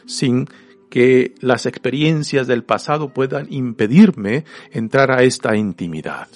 sin 0.05 0.47
que 0.89 1.33
las 1.41 1.65
experiencias 1.65 2.47
del 2.47 2.63
pasado 2.63 3.13
puedan 3.13 3.51
impedirme 3.51 4.45
entrar 4.71 5.11
a 5.11 5.23
esta 5.23 5.55
intimidad. 5.55 6.27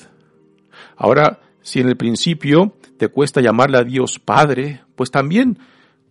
Ahora, 0.98 1.40
si 1.62 1.80
en 1.80 1.88
el 1.88 1.96
principio 1.96 2.74
te 3.00 3.08
cuesta 3.08 3.42
llamarle 3.42 3.80
a 3.80 3.84
Dios 3.84 4.20
Padre, 4.20 4.82
pues 4.96 5.10
también 5.10 5.58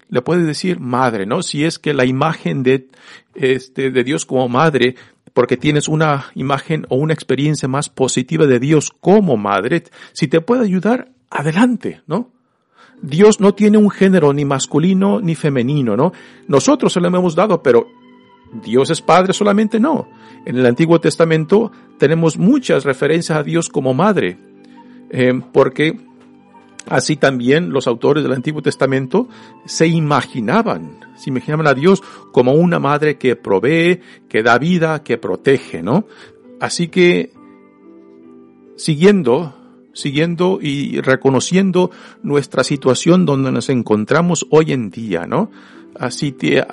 le 0.09 0.22
puedes 0.22 0.46
decir 0.46 0.81
madre, 0.81 1.27
¿no? 1.27 1.42
Si 1.42 1.64
es 1.64 1.79
que 1.79 1.92
la 1.94 2.07
imagen 2.07 2.62
de, 2.62 2.88
este, 3.35 3.90
de 3.90 4.05
Dios 4.05 4.24
como 4.24 4.48
madre, 4.48 4.96
porque 5.35 5.57
tienes 5.57 5.87
una 5.87 6.27
imagen 6.35 6.87
o 6.88 6.96
una 6.96 7.12
experiencia 7.12 7.68
más 7.68 7.90
positiva 7.90 8.46
de 8.46 8.59
Dios 8.59 8.90
como 9.01 9.37
madre, 9.37 9.85
si 10.12 10.27
te 10.27 10.40
puede 10.40 10.64
ayudar, 10.64 11.11
adelante, 11.31 12.01
¿no? 12.07 12.31
Dios 13.01 13.38
no 13.38 13.55
tiene 13.55 13.79
un 13.79 13.90
género 13.90 14.33
ni 14.33 14.44
masculino 14.44 15.20
ni 15.20 15.35
femenino, 15.35 15.96
¿no? 15.96 16.12
Nosotros 16.48 16.92
se 16.92 17.01
lo 17.01 17.07
hemos 17.07 17.35
dado, 17.35 17.62
pero 17.62 17.87
Dios 18.64 18.90
es 18.90 19.03
Padre 19.03 19.35
solamente 19.35 19.79
no. 19.79 20.09
En 20.46 20.57
el 20.57 20.64
Antiguo 20.64 21.01
Testamento 21.01 21.70
tenemos 21.98 22.38
muchas 22.38 22.85
referencias 22.85 23.38
a 23.38 23.42
Dios 23.42 23.68
como 23.68 23.92
Madre, 23.92 24.38
eh, 25.11 25.38
porque 25.53 26.07
Así 26.88 27.16
también 27.16 27.70
los 27.70 27.87
autores 27.87 28.22
del 28.22 28.33
Antiguo 28.33 28.62
Testamento 28.62 29.29
se 29.66 29.87
imaginaban, 29.87 31.01
se 31.16 31.31
imaginaban 31.31 31.66
a 31.66 31.74
Dios 31.74 32.03
como 32.33 32.53
una 32.53 32.79
madre 32.79 33.18
que 33.18 33.37
provee, 33.37 34.01
que 34.29 34.42
da 34.42 34.59
vida, 34.59 35.03
que 35.03 35.18
protege, 35.18 35.83
¿no? 35.83 36.07
Así 36.61 36.88
que, 36.88 37.33
siguiendo, 38.77 39.55
siguiendo 39.92 40.61
y 40.62 41.01
reconociendo 41.01 41.90
nuestra 42.22 42.64
situación 42.64 43.27
donde 43.27 43.53
nos 43.53 43.68
encontramos 43.68 44.46
hoy 44.51 44.72
en 44.72 44.90
día, 44.90 45.27
¿no? 45.27 45.51
Así 45.94 46.33
te, 46.33 46.64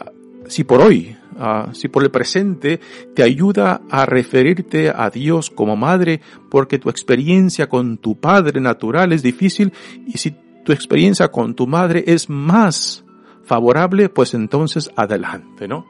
si 0.47 0.63
por 0.63 0.81
hoy, 0.81 1.17
ah, 1.37 1.69
si 1.73 1.87
por 1.87 2.03
el 2.03 2.11
presente 2.11 2.79
te 3.13 3.23
ayuda 3.23 3.81
a 3.89 4.05
referirte 4.05 4.89
a 4.89 5.09
Dios 5.09 5.49
como 5.49 5.75
madre, 5.75 6.21
porque 6.49 6.79
tu 6.79 6.89
experiencia 6.89 7.67
con 7.67 7.97
tu 7.97 8.19
padre 8.19 8.61
natural 8.61 9.13
es 9.13 9.23
difícil, 9.23 9.73
y 10.05 10.17
si 10.17 10.35
tu 10.63 10.71
experiencia 10.71 11.29
con 11.29 11.55
tu 11.55 11.67
madre 11.67 12.03
es 12.07 12.29
más 12.29 13.05
favorable, 13.43 14.09
pues 14.09 14.33
entonces 14.33 14.91
adelante, 14.95 15.67
¿no? 15.67 15.85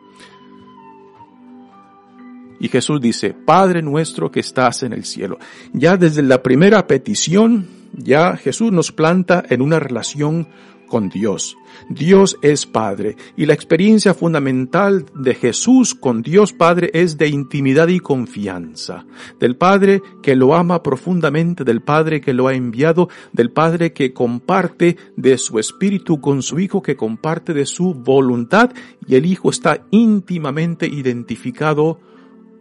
Y 2.59 2.69
Jesús 2.69 3.01
dice, 3.01 3.33
Padre 3.33 3.81
nuestro 3.81 4.31
que 4.31 4.39
estás 4.39 4.83
en 4.83 4.93
el 4.93 5.05
cielo. 5.05 5.37
Ya 5.73 5.97
desde 5.97 6.21
la 6.23 6.41
primera 6.41 6.87
petición, 6.87 7.67
ya 7.93 8.37
Jesús 8.37 8.71
nos 8.71 8.91
planta 8.91 9.43
en 9.49 9.61
una 9.61 9.79
relación 9.79 10.47
con 10.87 11.09
Dios. 11.09 11.57
Dios 11.89 12.37
es 12.41 12.65
Padre 12.65 13.15
y 13.35 13.45
la 13.45 13.53
experiencia 13.53 14.13
fundamental 14.13 15.05
de 15.13 15.35
Jesús 15.35 15.93
con 15.95 16.21
Dios 16.21 16.53
Padre 16.53 16.89
es 16.93 17.17
de 17.17 17.27
intimidad 17.27 17.87
y 17.87 17.99
confianza. 17.99 19.05
Del 19.39 19.55
Padre 19.55 20.01
que 20.21 20.35
lo 20.35 20.55
ama 20.55 20.81
profundamente, 20.83 21.63
del 21.63 21.81
Padre 21.81 22.21
que 22.21 22.33
lo 22.33 22.47
ha 22.47 22.53
enviado, 22.53 23.09
del 23.33 23.51
Padre 23.51 23.93
que 23.93 24.13
comparte 24.13 24.97
de 25.15 25.37
su 25.37 25.59
espíritu 25.59 26.21
con 26.21 26.41
su 26.41 26.59
Hijo, 26.59 26.81
que 26.81 26.95
comparte 26.95 27.53
de 27.53 27.65
su 27.65 27.93
voluntad 27.93 28.71
y 29.07 29.15
el 29.15 29.25
Hijo 29.25 29.49
está 29.49 29.85
íntimamente 29.91 30.87
identificado 30.87 31.99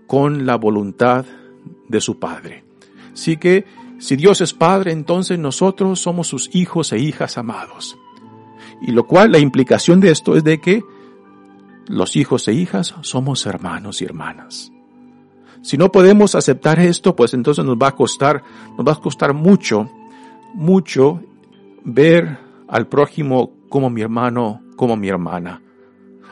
con 0.07 0.47
la 0.47 0.57
voluntad 0.57 1.25
de 1.89 2.01
su 2.01 2.19
Padre. 2.19 2.65
Así 3.13 3.37
que 3.37 3.65
si 3.99 4.17
Dios 4.17 4.41
es 4.41 4.53
Padre, 4.53 4.93
entonces 4.93 5.39
nosotros 5.39 6.01
somos 6.01 6.27
sus 6.27 6.55
hijos 6.55 6.93
e 6.93 6.99
hijas 6.99 7.39
amados. 7.39 7.97
Y 8.87 8.93
lo 8.93 9.07
cual, 9.07 9.33
la 9.33 9.39
implicación 9.39 10.01
de 10.01 10.11
esto 10.11 10.37
es 10.37 10.45
de 10.45 10.61
que 10.61 10.85
los 11.89 12.17
hijos 12.17 12.47
e 12.49 12.53
hijas 12.53 12.95
somos 13.01 13.47
hermanos 13.47 14.03
y 14.03 14.05
hermanas. 14.05 14.71
Si 15.63 15.79
no 15.79 15.91
podemos 15.91 16.35
aceptar 16.35 16.79
esto, 16.79 17.17
pues 17.17 17.33
entonces 17.33 17.65
nos 17.65 17.77
va 17.77 17.89
a 17.89 17.95
costar, 17.97 18.43
nos 18.77 18.87
va 18.87 18.93
a 18.93 19.01
costar 19.01 19.33
mucho, 19.33 19.89
mucho 20.53 21.23
ver 21.83 22.39
al 22.69 22.87
prójimo 22.87 23.53
como 23.71 23.89
mi 23.89 24.03
hermano, 24.03 24.61
como 24.77 24.97
mi 24.97 25.09
hermana. 25.09 25.63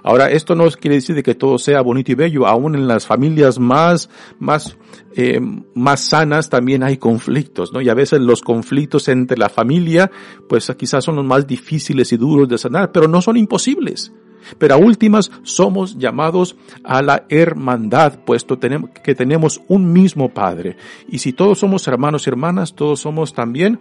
Ahora, 0.02 0.30
esto 0.30 0.54
no 0.54 0.68
quiere 0.70 0.96
decir 0.96 1.14
de 1.14 1.22
que 1.22 1.34
todo 1.34 1.58
sea 1.58 1.80
bonito 1.80 2.12
y 2.12 2.16
bello. 2.16 2.46
Aún 2.46 2.74
en 2.74 2.88
las 2.88 3.06
familias 3.06 3.58
más, 3.58 4.10
más, 4.38 4.76
eh, 5.14 5.40
más 5.74 6.00
sanas 6.00 6.50
también 6.50 6.82
hay 6.82 6.96
conflictos, 6.96 7.72
¿no? 7.72 7.80
Y 7.80 7.88
a 7.88 7.94
veces 7.94 8.20
los 8.20 8.42
conflictos 8.42 9.08
entre 9.08 9.38
la 9.38 9.48
familia, 9.48 10.10
pues 10.48 10.72
quizás 10.76 11.04
son 11.04 11.16
los 11.16 11.24
más 11.24 11.46
difíciles 11.46 12.12
y 12.12 12.16
duros 12.16 12.48
de 12.48 12.58
sanar, 12.58 12.90
pero 12.90 13.06
no 13.06 13.22
son 13.22 13.36
imposibles. 13.36 14.12
Pero 14.58 14.74
a 14.74 14.78
últimas 14.78 15.30
somos 15.44 15.96
llamados 15.98 16.56
a 16.82 17.00
la 17.00 17.26
hermandad, 17.28 18.18
puesto 18.24 18.58
que 18.58 19.14
tenemos 19.14 19.60
un 19.68 19.92
mismo 19.92 20.30
Padre. 20.30 20.76
Y 21.08 21.18
si 21.18 21.32
todos 21.32 21.58
somos 21.58 21.86
hermanos 21.86 22.26
y 22.26 22.30
hermanas, 22.30 22.74
todos 22.74 23.00
somos 23.00 23.34
también 23.34 23.78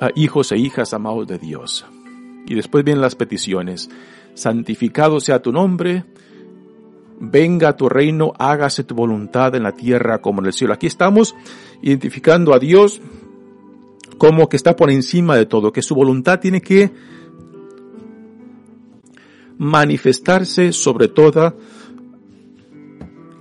ah, 0.00 0.08
hijos 0.14 0.52
e 0.52 0.58
hijas 0.58 0.94
amados 0.94 1.26
de 1.26 1.38
Dios. 1.38 1.84
Y 2.46 2.54
después 2.54 2.82
vienen 2.84 3.02
las 3.02 3.14
peticiones 3.14 3.90
santificado 4.34 5.20
sea 5.20 5.42
tu 5.42 5.52
nombre, 5.52 6.04
venga 7.20 7.76
tu 7.76 7.88
reino, 7.88 8.32
hágase 8.38 8.84
tu 8.84 8.94
voluntad 8.94 9.54
en 9.54 9.62
la 9.62 9.72
tierra 9.72 10.20
como 10.20 10.40
en 10.40 10.46
el 10.46 10.52
cielo. 10.52 10.74
Aquí 10.74 10.86
estamos 10.86 11.34
identificando 11.82 12.54
a 12.54 12.58
Dios 12.58 13.00
como 14.18 14.48
que 14.48 14.56
está 14.56 14.76
por 14.76 14.90
encima 14.90 15.36
de 15.36 15.46
todo, 15.46 15.72
que 15.72 15.82
su 15.82 15.94
voluntad 15.94 16.40
tiene 16.40 16.60
que 16.60 16.90
manifestarse 19.58 20.72
sobre 20.72 21.08
toda 21.08 21.54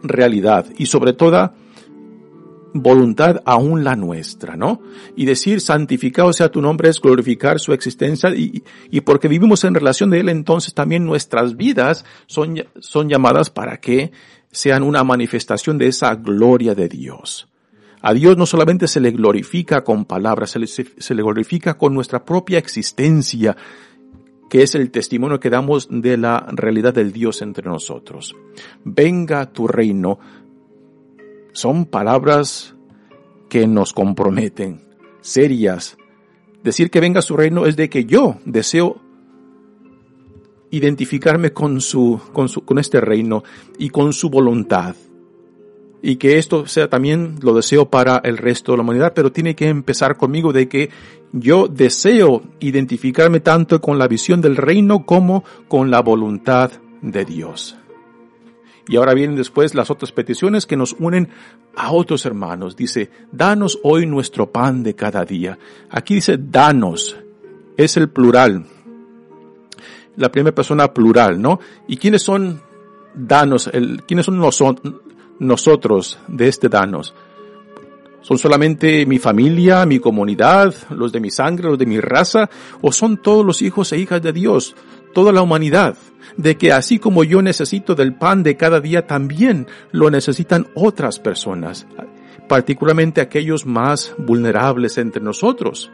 realidad 0.03 0.65
y 0.77 0.85
sobre 0.85 1.13
toda 1.13 1.55
voluntad 2.73 3.41
aún 3.45 3.83
la 3.83 3.95
nuestra, 3.95 4.55
¿no? 4.55 4.81
Y 5.15 5.25
decir 5.25 5.61
santificado 5.61 6.33
sea 6.33 6.51
tu 6.51 6.61
nombre 6.61 6.89
es 6.89 7.01
glorificar 7.01 7.59
su 7.59 7.73
existencia 7.73 8.29
y, 8.35 8.63
y 8.89 9.01
porque 9.01 9.27
vivimos 9.27 9.63
en 9.63 9.73
relación 9.73 10.09
de 10.09 10.19
Él, 10.19 10.29
entonces 10.29 10.73
también 10.73 11.05
nuestras 11.05 11.57
vidas 11.57 12.05
son, 12.27 12.63
son 12.79 13.09
llamadas 13.09 13.49
para 13.49 13.77
que 13.77 14.11
sean 14.51 14.83
una 14.83 15.03
manifestación 15.03 15.77
de 15.77 15.87
esa 15.87 16.15
gloria 16.15 16.75
de 16.75 16.87
Dios. 16.89 17.47
A 18.01 18.13
Dios 18.13 18.37
no 18.37 18.45
solamente 18.45 18.87
se 18.87 19.01
le 19.01 19.11
glorifica 19.11 19.83
con 19.83 20.05
palabras, 20.05 20.51
se 20.51 20.59
le, 20.59 20.67
se 20.67 21.13
le 21.13 21.21
glorifica 21.21 21.77
con 21.77 21.93
nuestra 21.93 22.23
propia 22.23 22.57
existencia, 22.57 23.57
que 24.49 24.63
es 24.63 24.73
el 24.73 24.89
testimonio 24.89 25.39
que 25.39 25.49
damos 25.49 25.87
de 25.91 26.17
la 26.17 26.47
realidad 26.51 26.93
del 26.93 27.11
Dios 27.11 27.41
entre 27.41 27.67
nosotros. 27.67 28.35
Venga 28.83 29.51
tu 29.51 29.67
reino, 29.67 30.19
son 31.59 31.85
palabras 31.85 32.75
que 33.49 33.67
nos 33.67 33.93
comprometen, 33.93 34.81
serias. 35.21 35.97
Decir 36.63 36.89
que 36.89 37.01
venga 37.01 37.21
su 37.21 37.35
reino 37.35 37.65
es 37.65 37.75
de 37.75 37.89
que 37.89 38.05
yo 38.05 38.37
deseo 38.45 39.01
identificarme 40.71 41.51
con 41.51 41.81
su, 41.81 42.21
con 42.31 42.47
su, 42.47 42.63
con 42.63 42.79
este 42.79 43.01
reino 43.01 43.43
y 43.77 43.89
con 43.89 44.13
su 44.13 44.29
voluntad. 44.29 44.95
Y 46.01 46.15
que 46.15 46.37
esto 46.37 46.65
sea 46.65 46.89
también 46.89 47.35
lo 47.41 47.53
deseo 47.53 47.89
para 47.89 48.21
el 48.23 48.37
resto 48.37 48.71
de 48.71 48.77
la 48.77 48.83
humanidad, 48.83 49.13
pero 49.13 49.33
tiene 49.33 49.55
que 49.55 49.67
empezar 49.67 50.15
conmigo 50.15 50.53
de 50.53 50.69
que 50.69 50.89
yo 51.33 51.67
deseo 51.67 52.41
identificarme 52.61 53.41
tanto 53.41 53.81
con 53.81 53.99
la 53.99 54.07
visión 54.07 54.39
del 54.39 54.55
reino 54.55 55.05
como 55.05 55.43
con 55.67 55.91
la 55.91 56.01
voluntad 56.01 56.71
de 57.01 57.25
Dios. 57.25 57.77
Y 58.89 58.95
ahora 58.95 59.13
vienen 59.13 59.35
después 59.35 59.75
las 59.75 59.91
otras 59.91 60.11
peticiones 60.11 60.65
que 60.65 60.75
nos 60.75 60.95
unen 60.97 61.29
a 61.75 61.91
otros 61.91 62.25
hermanos. 62.25 62.75
Dice, 62.75 63.11
danos 63.31 63.77
hoy 63.83 64.07
nuestro 64.07 64.51
pan 64.51 64.81
de 64.81 64.95
cada 64.95 65.23
día. 65.23 65.59
Aquí 65.91 66.15
dice, 66.15 66.39
danos. 66.39 67.15
Es 67.77 67.97
el 67.97 68.09
plural. 68.09 68.65
La 70.15 70.31
primera 70.31 70.55
persona 70.55 70.91
plural, 70.91 71.39
¿no? 71.39 71.59
¿Y 71.87 71.97
quiénes 71.97 72.23
son 72.23 72.63
danos? 73.13 73.69
El, 73.71 74.01
¿Quiénes 74.07 74.25
son 74.25 74.39
nosotros 75.37 76.19
de 76.27 76.47
este 76.47 76.67
danos? 76.67 77.13
¿Son 78.21 78.39
solamente 78.39 79.05
mi 79.05 79.19
familia, 79.19 79.85
mi 79.85 79.99
comunidad, 79.99 80.73
los 80.89 81.11
de 81.11 81.19
mi 81.19 81.29
sangre, 81.29 81.69
los 81.69 81.77
de 81.77 81.85
mi 81.85 81.99
raza? 81.99 82.49
¿O 82.81 82.91
son 82.91 83.17
todos 83.17 83.45
los 83.45 83.61
hijos 83.61 83.93
e 83.93 83.99
hijas 83.99 84.21
de 84.23 84.33
Dios, 84.33 84.75
toda 85.13 85.31
la 85.31 85.41
humanidad? 85.41 85.97
De 86.37 86.55
que 86.55 86.71
así 86.71 86.99
como 86.99 87.23
yo 87.23 87.41
necesito 87.41 87.95
del 87.95 88.15
pan 88.15 88.43
de 88.43 88.55
cada 88.55 88.79
día, 88.79 89.07
también 89.07 89.67
lo 89.91 90.09
necesitan 90.09 90.67
otras 90.75 91.19
personas, 91.19 91.87
particularmente 92.47 93.21
aquellos 93.21 93.65
más 93.65 94.13
vulnerables 94.17 94.97
entre 94.97 95.21
nosotros. 95.21 95.91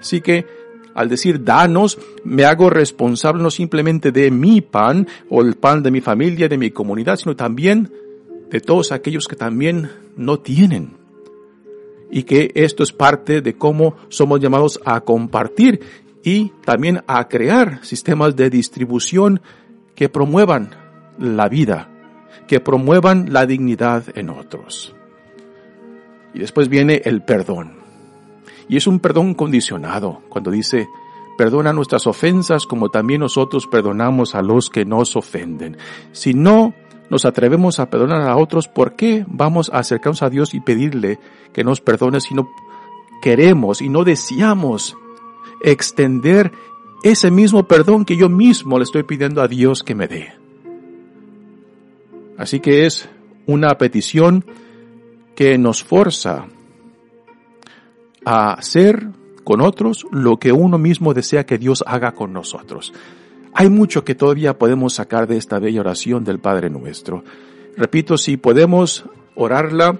Así 0.00 0.20
que, 0.20 0.46
al 0.94 1.08
decir 1.08 1.44
danos, 1.44 1.98
me 2.24 2.44
hago 2.44 2.70
responsable 2.70 3.42
no 3.42 3.50
simplemente 3.50 4.12
de 4.12 4.30
mi 4.30 4.60
pan 4.60 5.06
o 5.28 5.42
el 5.42 5.54
pan 5.54 5.82
de 5.82 5.90
mi 5.90 6.00
familia, 6.00 6.48
de 6.48 6.58
mi 6.58 6.70
comunidad, 6.70 7.16
sino 7.16 7.36
también 7.36 7.92
de 8.50 8.60
todos 8.60 8.92
aquellos 8.92 9.26
que 9.28 9.36
también 9.36 9.90
no 10.16 10.38
tienen 10.38 11.04
y 12.14 12.22
que 12.22 12.52
esto 12.54 12.84
es 12.84 12.92
parte 12.92 13.40
de 13.40 13.54
cómo 13.54 13.96
somos 14.08 14.38
llamados 14.40 14.80
a 14.84 15.00
compartir 15.00 15.80
y 16.24 16.52
también 16.64 17.04
a 17.06 17.28
crear 17.28 17.84
sistemas 17.84 18.34
de 18.34 18.48
distribución 18.48 19.42
que 19.94 20.08
promuevan 20.08 20.70
la 21.18 21.48
vida, 21.50 21.90
que 22.48 22.60
promuevan 22.60 23.32
la 23.32 23.44
dignidad 23.44 24.04
en 24.14 24.30
otros. 24.30 24.94
Y 26.32 26.38
después 26.38 26.70
viene 26.70 27.02
el 27.04 27.22
perdón. 27.22 27.74
Y 28.68 28.78
es 28.78 28.86
un 28.86 29.00
perdón 29.00 29.34
condicionado, 29.34 30.22
cuando 30.30 30.50
dice, 30.50 30.88
perdona 31.36 31.74
nuestras 31.74 32.06
ofensas 32.06 32.64
como 32.64 32.88
también 32.88 33.20
nosotros 33.20 33.66
perdonamos 33.66 34.34
a 34.34 34.40
los 34.40 34.70
que 34.70 34.86
nos 34.86 35.16
ofenden. 35.16 35.76
Si 36.12 36.32
no 36.32 36.72
nos 37.10 37.26
atrevemos 37.26 37.78
a 37.80 37.90
perdonar 37.90 38.22
a 38.22 38.38
otros, 38.38 38.66
¿por 38.66 38.96
qué 38.96 39.26
vamos 39.28 39.70
a 39.70 39.80
acercarnos 39.80 40.22
a 40.22 40.30
Dios 40.30 40.54
y 40.54 40.60
pedirle 40.60 41.18
que 41.52 41.64
nos 41.64 41.82
perdone 41.82 42.22
si 42.22 42.34
no 42.34 42.48
queremos 43.20 43.82
y 43.82 43.90
no 43.90 44.04
deseamos 44.04 44.96
extender 45.64 46.52
ese 47.02 47.30
mismo 47.30 47.66
perdón 47.66 48.04
que 48.04 48.16
yo 48.16 48.28
mismo 48.28 48.78
le 48.78 48.84
estoy 48.84 49.02
pidiendo 49.02 49.42
a 49.42 49.48
Dios 49.48 49.82
que 49.82 49.94
me 49.94 50.06
dé? 50.06 50.32
Así 52.36 52.60
que 52.60 52.86
es 52.86 53.08
una 53.46 53.76
petición 53.78 54.44
que 55.34 55.58
nos 55.58 55.82
forza 55.82 56.46
a 58.24 58.52
hacer 58.54 59.08
con 59.44 59.60
otros 59.60 60.06
lo 60.10 60.38
que 60.38 60.52
uno 60.52 60.78
mismo 60.78 61.14
desea 61.14 61.44
que 61.44 61.58
Dios 61.58 61.84
haga 61.86 62.12
con 62.12 62.32
nosotros. 62.32 62.92
Hay 63.52 63.68
mucho 63.68 64.04
que 64.04 64.14
todavía 64.14 64.58
podemos 64.58 64.94
sacar 64.94 65.26
de 65.28 65.36
esta 65.36 65.58
bella 65.58 65.80
oración 65.80 66.24
del 66.24 66.40
Padre 66.40 66.70
nuestro. 66.70 67.22
Repito, 67.76 68.16
si 68.16 68.36
podemos 68.36 69.04
orarla 69.36 69.98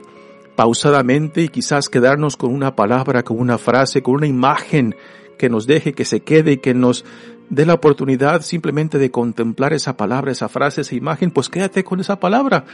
pausadamente 0.57 1.43
y 1.43 1.49
quizás 1.49 1.89
quedarnos 1.89 2.37
con 2.37 2.53
una 2.53 2.75
palabra, 2.75 3.23
con 3.23 3.39
una 3.39 3.59
frase, 3.59 4.03
con 4.03 4.15
una 4.15 4.27
imagen 4.27 4.95
que 5.37 5.49
nos 5.49 5.67
deje, 5.67 5.93
que 5.93 6.05
se 6.05 6.21
quede 6.21 6.53
y 6.53 6.57
que 6.59 6.75
nos 6.75 7.05
dé 7.51 7.67
la 7.67 7.75
oportunidad 7.75 8.43
simplemente 8.43 8.99
de 8.99 9.11
contemplar 9.11 9.73
esa 9.73 9.97
palabra, 9.97 10.33
esa 10.33 10.49
frase, 10.49 10.81
esa 10.81 10.95
imagen, 10.95 11.31
pues 11.31 11.49
quédate 11.49 11.85
con 11.85 12.01
esa 12.01 12.21
palabra 12.21 12.65